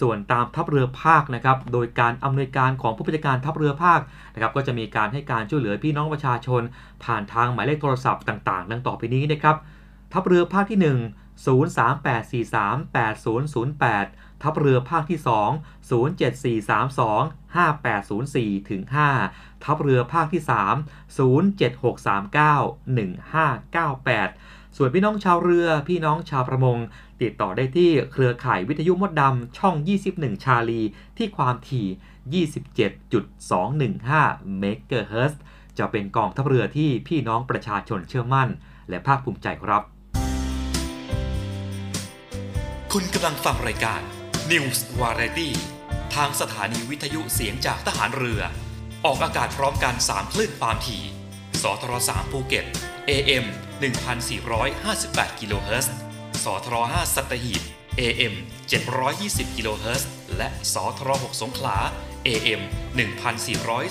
[0.00, 4.00] ส่วนตามทัพเรือภาคนะครับ โดยการอำนวยการของผู้บัญชาการทัพเรือภาค
[4.34, 6.62] นะครับ ก็จะมีการให้การช่วยเหลือพี่น้องประชาชน
[7.04, 9.56] ผ่านทางหมายเลขโทรศัพท์ต่างๆ ดังต่อไปนี้นะครับ
[10.12, 10.86] ทัพเรือภาคที่ 1
[11.46, 15.30] 038438008 ทัพเรือภาคที่ 2
[15.90, 18.82] 07432 5804ถึง
[19.24, 20.50] 5ทัพเรือภาคที่ 3
[21.18, 26.78] 07639 1598 ส่วนพี่น้องชาวเรือพี่น้องชาวประมง
[27.22, 29.74] ติดต่อได้ที่เครือข่ายวิทยุมดดำช่อง
[30.10, 30.82] 21 ชาลี
[31.18, 32.46] ที่ความถี่
[33.80, 35.40] 27.215 เมกะเฮิรตซ์
[35.78, 38.48] จะเป็นกองทัพเรือที่พี่น้องประชาชนเชื่อมั่น
[38.88, 39.82] และภาคภูมิใจครับ
[42.92, 44.00] คุณกำลังฟังรายการ
[44.50, 45.50] News Variety
[46.14, 48.40] ทางสถานีวิทยุเสียงจากทหารเรือ
[49.04, 51.02] ออกอากาศพร้อมกัน 3 คลื่นความถี่
[51.62, 52.64] สทร3ภูเก็ต
[53.08, 53.44] AM
[54.62, 55.94] 1458 กิโลเฮิรตซ์
[56.44, 57.62] สทร5สัตหีบ
[58.00, 58.34] AM
[58.94, 61.78] 720กิโลเฮิรตซ์และสทร6สงขลา
[62.26, 62.60] AM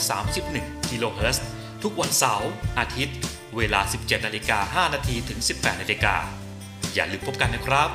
[0.05, 1.43] 1431กิโลเฮิรตซ์
[1.83, 3.17] ทุกวันเสาร์อาทิตย์
[3.57, 6.15] เวลา 17นาฬิกา5นาทีถึง 18นาฬิกา
[6.93, 7.89] อย่าลืมพบกันนะครับ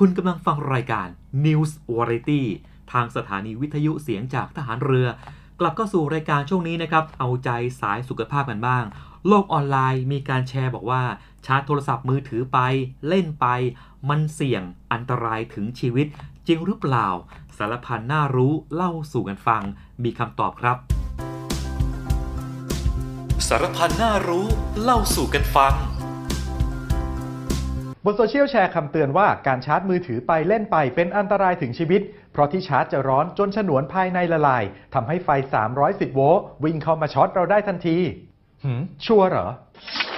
[0.00, 1.08] คุณกำลังฟังรายการ
[1.44, 2.42] News Variety
[2.92, 5.08] ทางสถานีวิทยุเสียงจากทหารเรือ
[5.60, 8.84] กลับเข้าสู่รายการช่วงนี้นะครับ เอาใจสายสุขภาพกันบ้าง
[9.28, 11.02] โลกออนไลน์มีการแชร์บอกว่า
[11.46, 12.58] ชาร์จโทรศัพท์มือถือไป
[13.08, 13.46] เล่นไป
[14.08, 16.06] มันเสี่ยงอันตรายถึงชีวิต
[16.46, 17.08] จริงหรือเปล่า
[17.58, 19.62] สารพันน่ารู้เล่าสู่กันฟัง
[20.02, 20.76] มีคำตอบครับ
[23.48, 24.46] สารพันน่ารู้
[24.82, 25.74] เล่าสู่กันฟัง
[28.06, 32.00] บนโซเชียลแชร์คำเตือนว่าการชาร์จมือถือไปเล่นไปเป็นอันตรายถึงชีวิต
[32.32, 35.28] เพราะที่ชาร์จจะร้อนจนฉนวนภายในละลายทำให้ไฟ
[35.72, 37.96] 310 โวลต์วิ่งเข้ามาช็อตเราได้ทันที
[38.64, 39.48] หืมชัวร์เหรอ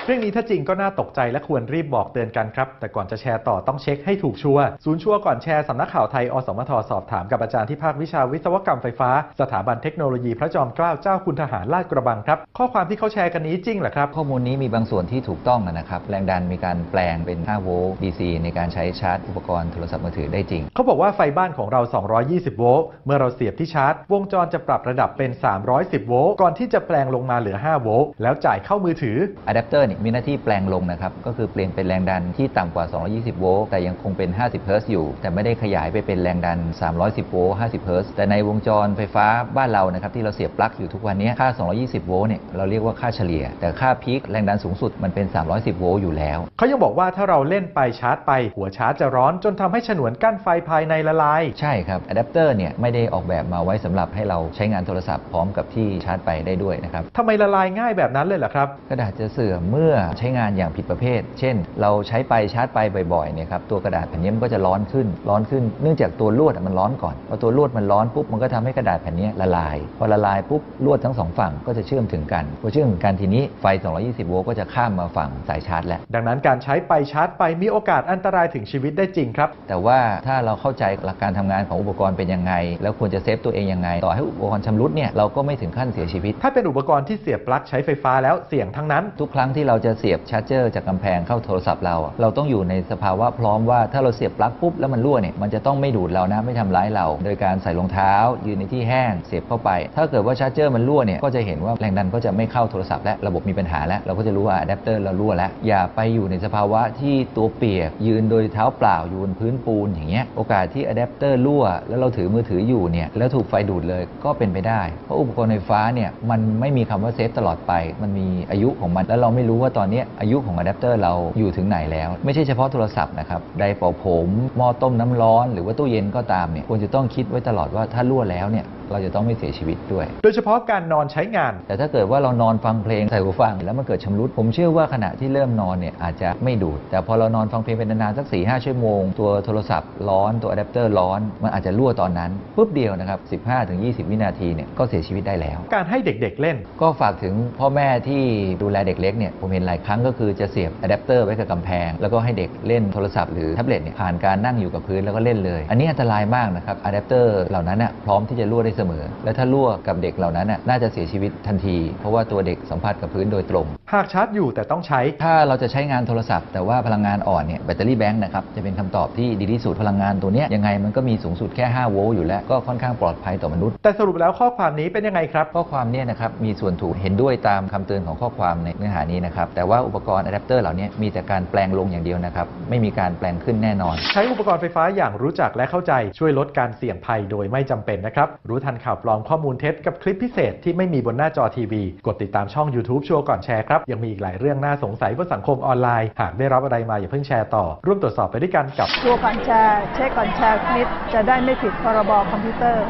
[0.08, 21.80] เรื่องนี้ถ้าจริงก็น่าตกใจและควรรีบบอกเตือนกันครับ แต่ก่อนจะแชร์ต่อต้องเช็คให้ถูกชัวร์ศูนย์ชัวร์ก่อนแชร์สำนักข่าวไทย อสมทสอบถามกับอาจารย์ที่ภาควิชาวิศวกรรมไฟฟ้า สถาบันเทคโนโลยีพระจอมเกล้าเจ้าคุณทหารลาดกระบังครับ ข้อความที่เขาแชร์กันนี้จริงเหรอครับข้อมูลนี้มีบางส่วนที่ถูกต้องนะครับแรงดันมีการแปลงเป็น 5 โวลต์ DC ในการใช้ชาร์จอุปกรณ์โทรศัพท์มือถือได้จริง เขาบอกว่าไฟบ้านของเรา
[22.20, 25.30] 220 โวลต์เมื่อเราเสียบที่ชาร์จ วงจรจะปรับระดับเป็น
[25.70, 29.16] 310 โวลต์ก่อนที่จะแปลงลงมาเหลือ 5 โวลต์แล้วจ่ายเข้ามือถือ
[29.48, 36.58] อะแดปเตอร์นี่มีหน้าที่แปลงลงนะครับ ก็คือเปลี่ยนเป็นแรงดันที่ต่ำกว่า 220 โวลต์แต่ยังคงเป็น 50 เฮิรตซ์อยู่ แต่ไม่ได้ขยายไปเป็นแรงดัน
[36.94, 39.26] 310 โวลต์ 50 เฮิรตซ์แต่ในวงจรไฟฟ้า
[39.56, 59.85] บ้านเรานะครับที่เราเสียบปลั๊กอยู่ทุกวันนี้ค่า 220 โวลต์เนี่ยเราเรียกว่าค่าเฉลี่ย แต่ค่า peak แรงดันสูงสุดมันเป็น 310 โวลต์อยู่แล้วเขายังบอกว่าถ้าเราเล่นไปชาร์จไปหัวชาร์จจะร้อนจนทำให้ฉนวนกั้นไฟภายในละลายใช่ครับอะแดปเตอร์เนี่ยไม่ได้ออกแบบมาไว้สำหรับให้เราใช้งานโทรศัพท์พร้อมกับที่ชาร์จไปได้ด้วยนะครับทำไมละลายง่ายแบบนั้นเลยล่ะครับกระดาษจะเสื่อมเมื่อ
[60.18, 62.78] ใช้งานอย่างผิดประเภท เช่น เราใช้ไปชาร์จไป
[63.14, 73.64] บ่อยๆเนี่ยครับตัวกระดาษแผ่นนี้มันก็จะร้อนขึ้น ร้อนขึ้น เนื่องจากตัวลวดอะมันร้อนก่อนพอตัวลวดมันร้อนปุ๊บมันก็ทำให้กระดาษแผ่นนี้ละลาย พอละลายปุ๊บลวดทั้งสองฝั่งก็จะเชื่อมถึงกันพอเชื่อมถึงกันทีนี้ไฟ
[73.98, 98.12] 220 โวลต์ก็จะข้ามมาฝั่งสายชาร์จแล้วดังนั้นการใช้ไปชาร์จไปมีโอกาสอันตรายถึงชีวิตได้จริงครับ แต่ว่าถ้าเราเข้าใจหลักการทำงานของอุปกรณ์เป็นยังไง แล้วควรจะ save ตัวเองยังไง ต่อให้อุปกรณ์ชำรุดเนี่ยเราก็ไม่ถึงขั้นเสียชีวิต ถ้าเป็นอุปกรณ์ที่เสียบปลั๊กใช้ไฟฟ้าแล้วเสี่ยงทั้งนั้นทุกครั้งที่เราจะเสียบ charger จากกำแพงเข้าโทรศัพท์เราเราต้องอยู่ในสภาวะพร้อมว่าถ้าเราเสียบปลั๊กปุ๊บแล้วมันรั่วเนี่ยมันจะต้องไม่ดูดเรานะไม่ทำร้ายเรา โดยการใส่รองเท้า
[98.46, 117.72] ยืนในที่แห้งเสียบเข้าไป ถ้าเกิดว่า charger มันรั่วเนี่ยก็จะเห็นว่าแรงดันก็จะไม่เข้าโทรศัพท์และระบบมีปัญหาแล้วเราก็จะรู้ว่าอะแดปเตอร์เรารั่วแล้วอย่าไปอยู่ในสภาวะที่ตัวเปียก ยืนโดยเท้าเปล่าอยู่บนพื้นปูนอย่างเงี้ยโอกาสที่อะแดปเตอร์รั่วแล้วเราถือมือถืออยู่เนี่ยแล้วถูกไฟดูดเลยก็เป็นไปได้เพราะอุปกรณ์ไฟฟ้าเนี่ยมันไม่มีคำว่า safe ตลอดไป
[118.02, 145.58] มันมีอายุของมันแล้วเราไม่รู้ว่าว่าตอนนี้อายุของอะแดปเตอร์เราอยู่ถึงไหนแล้ว ไม่ใช่เฉพาะโทรศัพท์นะครับไดร์เป่าผมหม้อต้มน้ำร้อน หรือว่าตู้เย็นก็ตามเนี่ยควรจะต้องคิดไว้ตลอดว่าถ้ารั่วแล้วเนี่ย เราจะต้องไม่เสียชีวิตด้วย โดยเฉพาะการนอนใช้งาน แต่ถ้าเกิดว่าเรานอนฟังเพลงใส่หูฟัง แล้วมันเกิดชำรุด ผมเชื่อว่าขณะที่เริ่มนอนเนี่ยอาจจะไม่ดูด แต่พอเรานอนฟังเพลงเป็นนานๆสัก 4-5 ชั่วโมง ตัวโทรศัพท์ร้อนตัวอะแดปเตอร์ร้อน มันอาจจะรั่วตอนนั้นปุ๊บเดียวนะครับ 15-20 วินาทีเนี่ยก็เสียชีวิตได้แล้ว
[145.74, 148.22] การให้เด็กๆเล่น ก็ฝากถึงพ่อแม่ที่
[148.62, 193.80] ดูแลเด็กเล็กเนี่ยผมเห็นหลายครั้งก็คือจะเสียบอะแดปเตอร์ไว้กับกำแพง แล้วก็ให้เด็กเล่นโทรศัพท์หรือแท็บเล็ตเนี่ยผ่านการนั่งอยู่กับพื้นแล้วก็เล่นเลย อันนี้อันตรายมากนะครับอะแดปเตอร์เหล่านั้นน่ะพร้อมที่จะรั่วได้เสมอ และถ้ารั่วกับเด็กเหล่านั้นน่ะน่าจะเสียชีวิตทันที เพราะว่าตัวเด็กสัมผัสกับพื้นโดยตรง หากชาร์จอยู่แต่ต้องใช้ ถ้าเราจะใช้งานโทรศัพท์แต่ว่าพลังงานอ่อนเนี่ย battery bank นะครับจะเป็นคำตอบที่ดีที่สุดพลังงานตัวเนี้ยยังไงมันก็มีสูงสุดแค่ 5 โวลต์อยู่แล้วก็ค่อนข้างปลอดภัยต่อมนุษย์แต่สรุปแล้วข้อความนี้เป็นยังไงครับข้อความเนี่ยนะครับมีส่วนถูกเห็นด้วยตามคำเตือนของข้อความในเนื้อหานี้นะครับแต่ว่าอุปกรณ์อะแดปเตอร์เหล่านี้มีแต่การแปลงลงอย่างเดียวนะครับไม่มีการแปลงขึ้นแน่นอน ใช้อุปกรณ์ไฟฟ้าอย่างรู้จักและเข้าใจช่วยลดการเสี่ยงภัยโดยไม่จำเป็นนะครับรู้ทันข่าวปลอมข้อมูลเท็จกับคลิปพิเศษที่ไม่มีบนหน้าจอทีวี กดติดตามช่อง YouTube ชัวร์ก่อนแชร์ครับ
[193.90, 202.84] ยังมีอีกหลายเรื่องน่าสงสัยบนสังคมออนไลน์ หากได้รับอะไรมาอย่าเพิ่งแชร์ต่อ ร่วมตรวจสอบไปด้วยกันกับชัวร์ก่อนแชร์เช็คก่อนแชร์นิดจะได้ไม่ผิดพรบคอมพิวเตอร์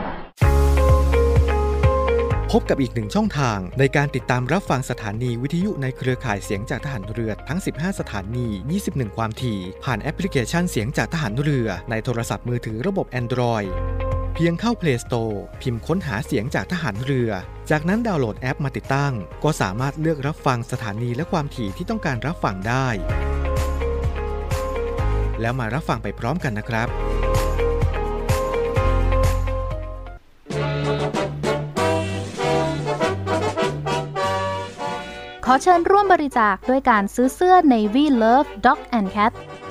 [2.53, 8.47] พบกับอีกหนึ่งช่องทางในการติดตามรับฟังสถานีวิทยุในเครือข่ายเสียงจากทหารเรือทั้ง 15 สถานี
[8.83, 13.71] 21 ความถี่ ผ่านแอปพลิเคชันเสียงจากทหารเรือในโทรศัพท์มือถือระบบ Android
[14.39, 17.31] เพียงเข้า Play Store พิมพ์ค้นหาเสียงจากทหารเรือ
[17.71, 19.13] จากนั้นดาวน์โหลดแอปมาติดตั้ง
[19.45, 22.87] ก็สามารถเลือกรับฟังสถานีและความถี่ที่ต้องการรับฟังได้
[25.41, 26.89] แล้วมารับฟังไปพร้อมกันนะครับ
[35.47, 39.33] ขอเชิญร่วมบริจาคด้วยการซื้อเสื้อ Navy Love Dog and Cat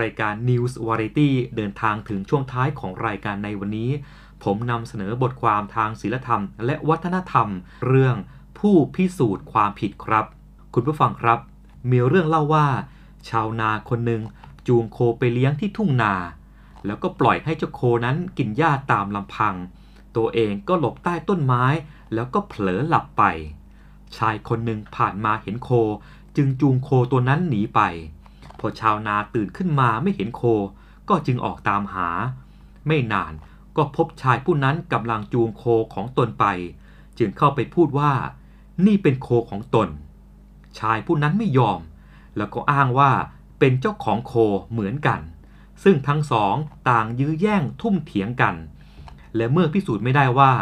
[0.00, 3.90] รายการ News Variety เดินทางถึงช่วงท้ายของรายการในวันนี้
[4.44, 7.48] ผมนำเสนอบทความทางศิลธรรม และวัฒนธรรม
[7.86, 8.16] เรื่อง
[8.58, 10.26] ผู้พิสูจน์ความผิดครับ
[10.74, 11.38] คุณผู้ฟังครับ
[11.90, 12.66] มีเรื่องเล่าว่า
[13.28, 14.22] ชาวนาคนหนึ่ง
[14.66, 16.14] จูงโคไปเลี้ยงที่ทุ่งนา
[16.86, 19.54] แล้วก็ปล่อยให้เจ้าโคนั้นกินหญ้าตามลำพัง
[20.16, 21.64] ตัวเองก็หลบใต้ต้นไม้
[22.14, 23.22] แล้วก็เผลอหลับไป
[24.16, 25.70] ชายคนหนึ่งผ่านมาเห็นโค
[26.36, 27.80] จึงจูงโคตัวนั้นหนีไป
[28.66, 30.42] พอชาวนาตื่นขึ้นมาไม่เห็นโค
[31.08, 32.08] ก็จึงออกตามหา
[32.86, 33.32] ไม่นาน
[33.76, 35.64] ก็พบชายผู้นั้นกำลังจูงโค
[35.94, 36.44] ของตนไป
[37.18, 38.12] จึงเข้าไปพูดว่า
[38.86, 39.88] นี่เป็นโคของตน
[40.78, 41.80] ชายผู้นั้นไม่ยอม
[42.36, 43.10] แล้วก็อ้างว่า
[43.58, 44.32] เป็นเจ้าของโค
[44.72, 45.20] เหมือนกัน
[45.84, 46.54] ซึ่งทั้งสอง
[46.90, 48.54] ต่างยื้อแย่งทุ่มเถียงกัน
[49.36, 50.52] และเมื่อพิสูจน์ไม่ได้ว่า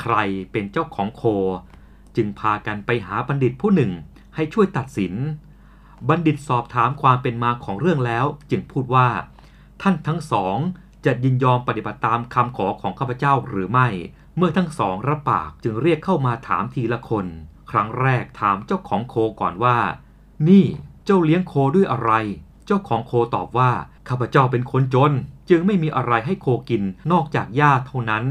[0.00, 0.14] ใคร
[0.52, 1.22] เป็นเจ้าของโค
[2.16, 3.92] จึงพากันไปหาบัณฑิตผู้หนึ่ง
[4.34, 5.14] ให้ช่วยตัดสิน
[6.08, 9.08] บัณฑิตสอบถามความเป็นมาของเรื่องแล้ว จึงพูดว่า
[9.82, 10.56] ท่านทั้งสอง
[11.04, 13.88] จะยินยอมปฏิบัติตามคำขอของข้าพเจ้าหรือไม่
[14.36, 17.26] เมื่อทั้งสองรับปากจึงเรียกเข้ามาถามทีละคน
[17.70, 19.78] ครั้งแรกถามเจ้าของโคก่อนว่า
[20.48, 20.64] นี่
[21.04, 22.12] เจ้าเลี้ยงโคด้วยอะไร
[22.66, 23.70] เจ้าของโคตอบว่า
[24.08, 25.12] ข้าพเจ้าเป็นคนจน
[25.50, 26.82] จึงไม่มีอะไรให้โคกิน
[27.12, 28.24] นอกจากหญ้าเท่านั้น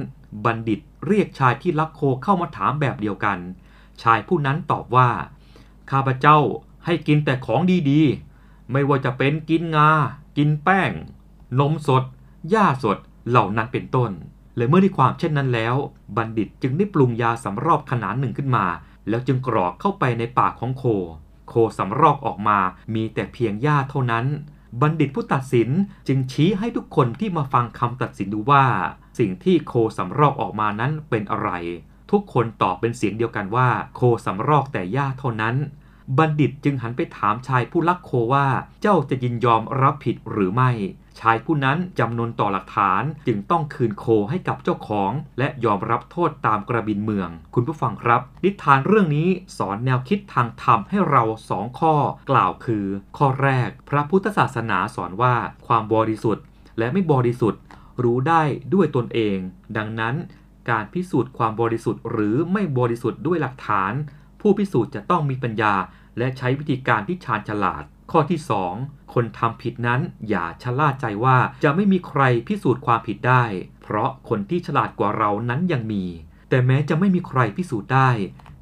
[0.46, 3.38] บัณฑิตเรียกชายที่รักโคเข้ามาถามแบบเดียวกัน
[4.02, 5.10] ชายผู้นั้นตอบว่า
[5.92, 6.38] ข้าพเจ้า
[6.86, 9.90] ให้กินแต่ของดีๆ ไม่ว่าจะเป็นกินงา
[10.38, 10.92] กินแป้ง
[11.60, 12.04] นมสด
[12.50, 12.98] หญ้าสด
[13.30, 14.12] เหล่านั้นเป็นต้น
[14.58, 15.76] และเมื่อได้ความเช่นนั้นแล้ว
[16.18, 18.66] บัณฑิตจึงได้ปรุงยาสำรอบขนาดหนึ่งขึ้นมา
[19.10, 20.84] แล้วจึงกรอกเข้าไปในปากของโค
[21.50, 22.58] โคสำรอกออกมา
[22.96, 24.26] มีแต่เพียงหญ้าเท่านั้น
[24.82, 25.70] บัณฑิตผู้ตัดสิน
[26.08, 28.66] จึงชี้ให้ทุกคนที่มาฟังคำตัดสินดูว่า
[29.20, 31.50] สิ่งที่โคสำรอกออกมานั้นเป็นอะไร
[32.12, 35.56] ทุกคนตอบเป็นเสียงเดียวกันว่า โคสำรอกแต่หญ้าเท่านั้น
[36.18, 38.48] บัณฑิตจึงหันไปถามชายผู้ลักโคว่า
[38.82, 40.72] เจ้าจะยินยอมรับผิดหรือไม่
[41.20, 51.96] ชายผู้นั้นจำนนต่อหลักฐานจึงต้องคืนโคให้กับเจ้าของ และยอมรับโทษตามกระบินเมือง คุณผู้ฟังครับ นิทานเรื่องนี้สอนแนวคิดทางธรรมให้เราสองข้อ
[52.30, 52.86] กล่าวคือ
[53.18, 55.36] ข้อแรก พระพุทธศาสนาสอนว่า
[55.68, 56.44] ความบริสุทธิ์
[56.78, 57.62] และไม่บริสุทธิ์
[58.04, 58.44] รู้ได้
[58.74, 59.38] ด้วยตนเอง
[59.78, 60.16] ดังนั้น
[60.70, 63.94] การพิสูจน์ความบริสุทธิ์หรือไม่บริสุทธิ์ด้วยหลักฐาน
[64.48, 65.74] ผู้พิสูจน์จะต้องมีปัญญา
[66.18, 68.40] และใช้วิธีการที่ชาญฉลาด ข้อที่
[68.78, 73.44] 2 คนทำผิดนั้นอย่าชะล่าใจว่าจะไม่มีใครพิสูจน์ความผิดได้
[73.82, 76.06] เพราะคนที่ฉลาดกว่าเรานั้นยังมี
[76.50, 78.10] แต่แม้จะไม่มีใครพิสูจน์ได้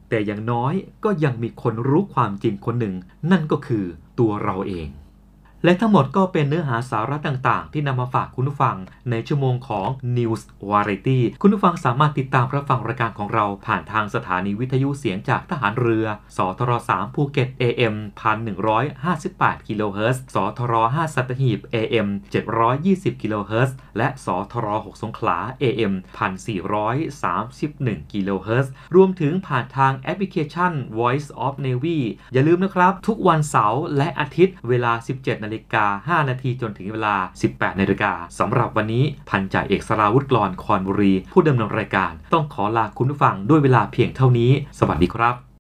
[0.10, 0.74] แต่อย่างน้อย
[1.04, 2.96] ก็ยังมีคนรู้ความจริงคนหนึ่ง
[3.32, 3.86] นั่นก็คือ
[4.20, 4.88] ตัวเราเอง
[5.66, 8.78] และทั้งหมดก็เป็นเนื้อหาสาระต่างๆ ที่นำมาฝากคุณผู้ฟัง
[9.10, 9.88] ในชั่วโมงของ
[10.18, 10.42] News
[10.72, 16.06] Variety คุณผู้ฟังสามารถติดตามรับฟังรายการของเราผ่านทางสถานีวิทยุเสียงจากทหารเรือ
[16.38, 17.96] สทร3ภูเก็ต AM
[18.82, 22.08] 1158กิโลเฮิรตซ์ สทร5สัตหีบ AM
[22.66, 25.94] 720กิโลเฮิรตซ์ และ สทร6สงขลา AM
[27.24, 32.00] 1431กิโลเฮิรตซ์ รวมถึงผ่านทางแอปพลิเคชัน Voice of Navy
[32.34, 37.16] อย่าลืมนะครับ ทุกวันเสาร์และอาทิตย์เวลา 17นาฬิกา 5 นาทีจนถึงเวลา
[37.50, 45.53] 18 นาฬิกาสำหรับวันนี้พันจ่าเอกสราวุธกรอนคอนบุรี ผู้ดำเนินรายการ ต้องขอลาคุณผู้ฟังด้วยเวลาเพียงเท่านี้ สวัสดีครับ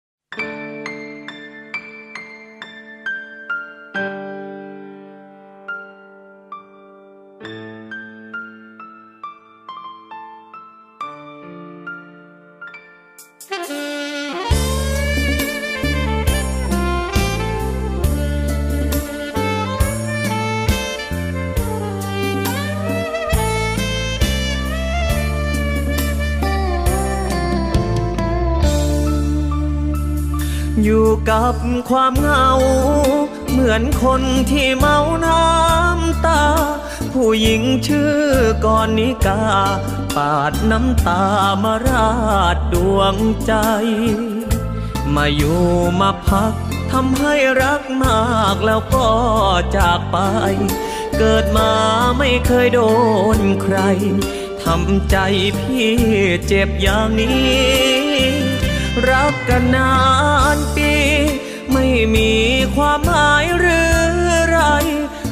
[31.94, 32.50] ความเหงา
[33.52, 34.22] เหมือนคน
[34.52, 36.44] ที่เมาน้ำตา
[37.14, 38.18] ผู้หญิงชื่อ
[38.66, 39.42] กรนิกา
[40.16, 41.24] ปาดน้ำตา
[41.64, 42.10] มารา
[42.56, 43.16] ดดวง
[43.46, 43.54] ใจ
[45.16, 45.64] มาอยู่
[46.00, 46.54] มาพัก
[46.92, 48.24] ทำให้รักมา
[48.54, 49.08] กแล้วก็
[49.78, 50.18] จากไป
[51.18, 51.72] เกิดมา
[52.18, 52.82] ไม่เคยโด
[53.38, 53.78] นใคร
[54.64, 55.18] ทำใจ
[55.60, 55.92] พี่
[56.48, 58.14] เจ็บอย่างนี้
[59.10, 59.94] รักกันนา
[60.56, 61.03] นปี
[62.04, 62.34] ม่มี
[62.76, 63.94] ความหมายหรือ
[64.48, 64.60] ไร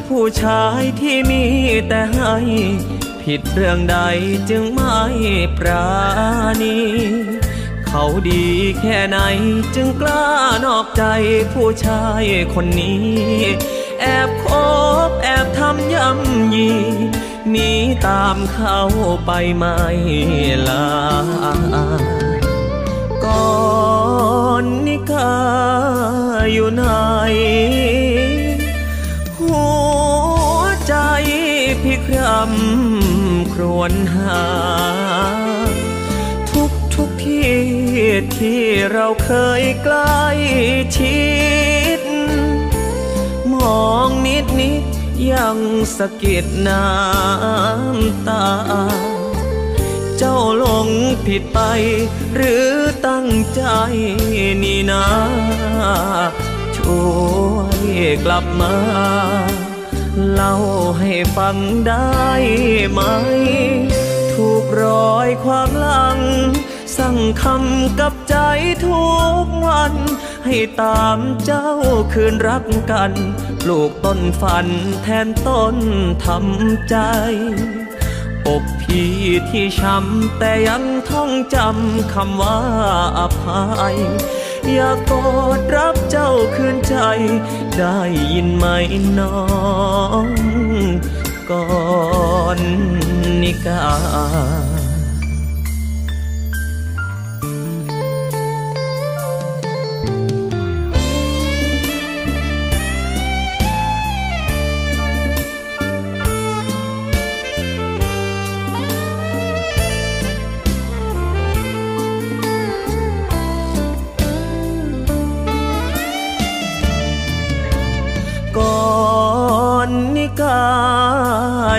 [0.07, 1.43] ผู้ชายที่มี
[1.87, 2.35] แต่ให้
[3.21, 3.97] ผิดเรื่องใด
[4.49, 4.99] จึงไม่
[5.57, 5.89] ปรา
[6.61, 6.77] ณี
[7.85, 8.45] เขาดี
[8.79, 9.17] แค่ไหน
[9.75, 10.27] จึงกล้า
[10.65, 11.03] นอกใจ
[11.53, 13.05] ผู้ชายคนนี้
[14.01, 14.45] แอบค
[15.09, 16.71] บแอบทำย่ำยี
[17.49, 17.71] หนี
[18.07, 18.79] ตามเขา
[19.25, 19.77] ไปไม่
[20.67, 20.87] ลา
[23.23, 23.39] ก่
[24.65, 25.33] นนิกา
[26.51, 26.83] อยู่ไหน
[29.39, 29.61] หั
[30.55, 30.95] วใจ
[31.81, 34.43] พี่ครำครวญหา
[36.51, 37.53] ทุกทุกที่
[38.37, 39.31] ที่เราเค
[39.61, 40.21] ยใกล้
[40.97, 41.21] ชิ
[41.99, 42.01] ด
[43.53, 44.83] มองนิดนิด
[45.31, 45.57] ยัง
[45.97, 48.47] สะกิดน้ำตา
[50.17, 50.87] เจ้าหลง
[51.25, 51.59] ผิดไป
[52.35, 52.71] หรือ
[53.07, 53.63] ตั้งใจ
[54.63, 55.05] นี่นะ
[56.77, 56.99] ช่
[57.55, 57.83] วย
[58.25, 58.75] กลับมา
[60.31, 60.55] เล่า
[60.99, 61.57] ให้ฟัง
[61.87, 62.21] ได้
[62.91, 63.01] ไหม
[64.33, 66.19] ถูกรอยความลัง
[66.97, 68.37] สั่งคำกับใจ
[68.85, 69.03] ทุ
[69.43, 69.93] กวัน
[70.45, 71.69] ให้ตามเจ้า
[72.13, 73.11] คืนรักกัน
[73.61, 74.67] ปลูกต้นฝัน
[75.03, 75.75] แทนต้น
[76.25, 76.95] ทำใจ
[78.47, 79.13] อกพี่
[79.49, 82.59] ที่ช้ำแต่ยัง ท่องจำคำว่า
[83.19, 83.97] อภัย
[84.73, 85.25] อยากกอ
[85.57, 86.95] ดรับเจ้าคืนใจ
[87.77, 87.97] ได้
[88.33, 88.65] ยินไหม
[89.19, 89.41] น้อ
[90.25, 90.27] ง
[91.51, 91.67] ก่อ
[92.57, 92.59] น
[93.41, 93.85] นิกา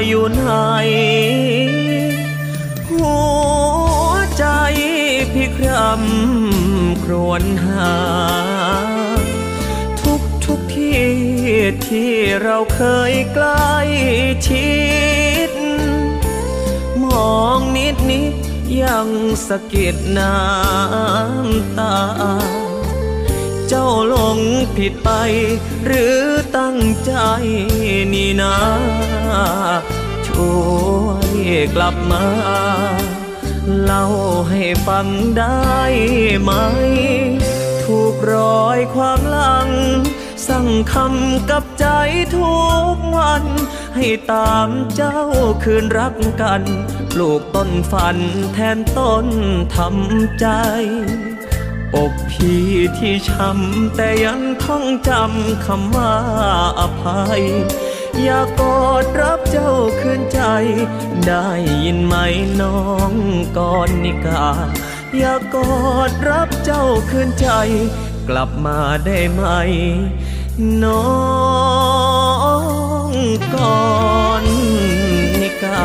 [0.07, 0.53] อยู่ไหน
[2.91, 3.15] หั
[4.07, 4.45] วใจ
[5.33, 7.95] พี่ครำครวญหา
[10.01, 11.07] ทุกทุกที่
[11.87, 13.73] ที่เราเคยใกล้
[14.49, 14.73] ชิ
[15.49, 15.51] ด
[17.03, 18.35] มองนิดนิด
[18.83, 19.09] ยัง
[19.47, 21.97] สะกิดน้ำตา
[23.69, 24.39] เจ้าหลง
[24.77, 25.11] ผิดไป
[25.85, 26.19] หรือ
[26.57, 27.13] ตั้งใจ
[28.13, 28.57] นี่นะ
[30.29, 30.53] ช่
[31.05, 31.33] วย
[31.75, 32.25] กลับมา
[33.83, 34.07] เล่า
[34.51, 35.07] ให้ฟัง
[35.39, 35.79] ได้
[36.43, 36.51] ไหม
[37.85, 39.71] ถูกรอยความหลัง
[40.49, 41.87] สั่งคำกับใจ
[42.35, 42.55] ทุ
[42.95, 43.45] กวัน
[43.97, 45.21] ให้ตามเจ้า
[45.65, 46.63] คืนรักกัน
[47.13, 48.17] ปลูกต้นฝัน
[48.55, 49.27] แทนต้น
[49.77, 50.47] ทำใจ
[51.97, 52.67] อกพี่
[52.99, 56.15] ที่ช้ำแต่ยังท่องจำคำว่า
[56.81, 57.43] อภัย
[58.21, 60.41] อยากกอดรับเจ้าคืนใจ
[61.27, 61.47] ได้
[61.85, 62.15] ยินไหม
[62.61, 63.13] น้อง
[63.59, 64.47] ก่อนนิกา
[65.19, 65.75] อยากกอ
[66.09, 67.49] ดรับเจ้าคืนใจ
[68.29, 69.45] กลับมาได้ไหม
[70.85, 71.07] น้อ
[73.11, 73.13] ง
[73.55, 73.83] ก่อ
[74.43, 74.45] น
[75.41, 75.83] นิกา